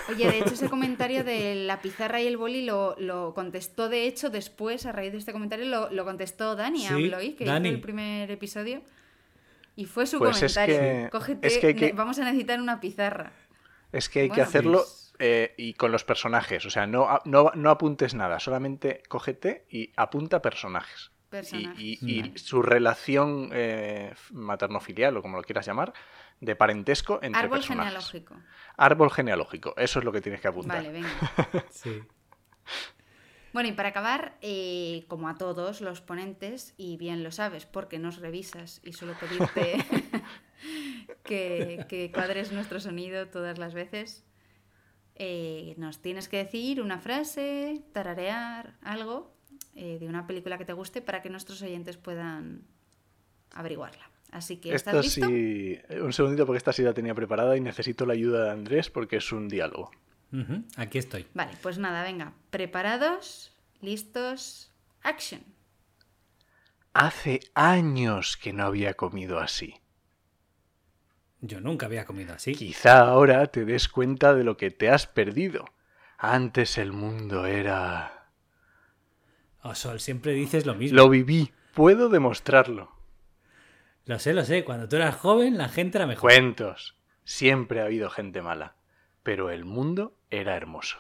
[0.09, 4.07] Oye, de hecho, ese comentario de la pizarra y el boli lo, lo contestó, de
[4.07, 7.45] hecho, después, a raíz de este comentario, lo, lo contestó Dani a Sí, Bloy, que
[7.45, 7.69] Dani.
[7.69, 8.81] hizo el primer episodio.
[9.75, 10.79] Y fue su Pues es comentario.
[11.05, 13.31] que- Cógete, es que vamos a necesitar una pizarra.
[13.91, 16.65] Es que hay Bueno, que hacerlo pues- eh, y con los personajes.
[16.65, 21.11] O sea, no, a- no, no apuntes nada, solamente cógete y apunta personajes.
[21.27, 21.79] Y, Personajes.
[21.79, 25.93] y- su relación eh, materno-filial, o como lo quieras llamar,
[26.41, 27.93] de parentesco entre Árbol personajes.
[27.93, 28.35] genealógico.
[28.77, 30.77] Árbol genealógico, eso es lo que tienes que apuntar.
[30.77, 31.09] Vale, venga.
[31.69, 32.01] Sí.
[33.53, 37.99] Bueno, y para acabar, eh, como a todos los ponentes, y bien lo sabes porque
[37.99, 39.83] nos revisas y suelo pedirte
[41.23, 44.23] que, que cuadres nuestro sonido todas las veces,
[45.15, 49.35] eh, nos tienes que decir una frase, tararear algo
[49.75, 52.63] eh, de una película que te guste para que nuestros oyentes puedan
[53.53, 54.09] averiguarla.
[54.31, 55.27] Así que, ¿estás Esta listo?
[55.27, 58.89] sí, un segundito porque esta sí la tenía preparada y necesito la ayuda de Andrés
[58.89, 59.91] porque es un diálogo.
[60.77, 61.27] Aquí estoy.
[61.33, 62.33] Vale, pues nada, venga.
[62.49, 64.71] Preparados, listos,
[65.03, 65.41] action.
[66.93, 69.75] Hace años que no había comido así.
[71.41, 72.53] Yo nunca había comido así.
[72.53, 75.65] Quizá ahora te des cuenta de lo que te has perdido.
[76.17, 78.29] Antes el mundo era...
[79.63, 80.97] Oh, Sol, siempre dices lo mismo.
[80.97, 82.91] Lo viví, puedo demostrarlo.
[84.05, 84.63] Lo sé, lo sé.
[84.63, 86.29] Cuando tú eras joven, la gente era mejor.
[86.29, 86.95] Cuentos.
[87.23, 88.75] Siempre ha habido gente mala,
[89.23, 90.97] pero el mundo era hermoso.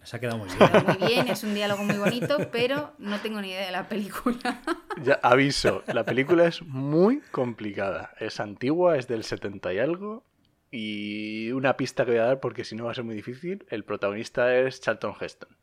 [0.00, 0.70] Nos ha quedado muy bien.
[0.86, 4.62] Muy bien, es un diálogo muy bonito, pero no tengo ni idea de la película.
[5.02, 8.14] Ya aviso, la película es muy complicada.
[8.20, 10.24] Es antigua, es del 70 y algo.
[10.70, 13.66] Y una pista que voy a dar, porque si no va a ser muy difícil,
[13.68, 15.56] el protagonista es Charlton Heston.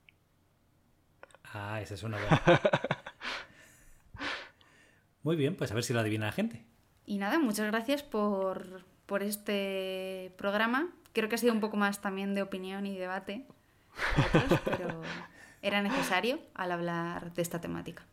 [1.46, 2.62] Ah, esa es una buena.
[5.22, 6.66] Muy bien, pues a ver si lo adivina la gente.
[7.06, 8.84] Y nada, muchas gracias por,
[9.14, 10.90] por este programa.
[11.14, 13.46] Creo que ha sido un poco más también de opinión y debate,
[14.18, 15.04] otros, pero
[15.62, 18.08] era necesario al hablar de esta temática.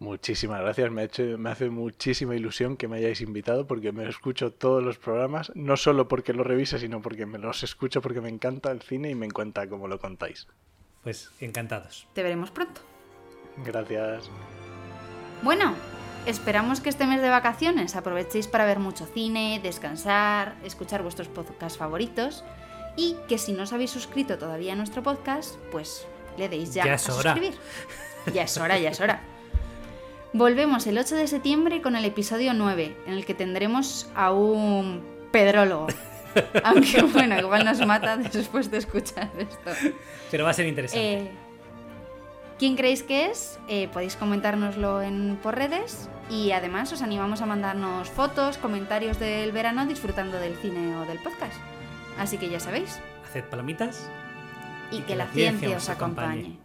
[0.00, 4.08] Muchísimas gracias, me, ha hecho, me hace muchísima ilusión que me hayáis invitado porque me
[4.08, 8.20] escucho todos los programas, no solo porque los revise, sino porque me los escucho porque
[8.20, 10.48] me encanta el cine y me encanta cómo lo contáis.
[11.04, 12.08] Pues encantados.
[12.14, 12.80] Te veremos pronto.
[13.64, 14.28] Gracias.
[15.44, 15.76] Bueno,
[16.26, 21.78] esperamos que este mes de vacaciones aprovechéis para ver mucho cine, descansar, escuchar vuestros podcasts
[21.78, 22.44] favoritos
[22.96, 26.84] y que si no os habéis suscrito todavía a nuestro podcast, pues le deis ya,
[26.84, 27.32] Ya a es hora.
[27.32, 27.58] suscribir.
[28.32, 29.20] Ya es hora, ya es hora.
[30.32, 35.02] Volvemos el 8 de septiembre con el episodio 9, en el que tendremos a un
[35.30, 35.86] pedrólogo.
[36.64, 39.94] Aunque bueno, igual nos mata después de escuchar esto.
[40.30, 41.12] Pero va a ser interesante.
[41.14, 41.30] Eh,
[42.58, 43.58] ¿Quién creéis que es?
[43.68, 49.52] Eh, podéis comentárnoslo en, por redes y además os animamos a mandarnos fotos, comentarios del
[49.52, 51.60] verano disfrutando del cine o del podcast.
[52.18, 52.98] Así que ya sabéis.
[53.24, 54.08] Haced palomitas
[54.90, 56.58] Y, que, la ciencia os acompañe.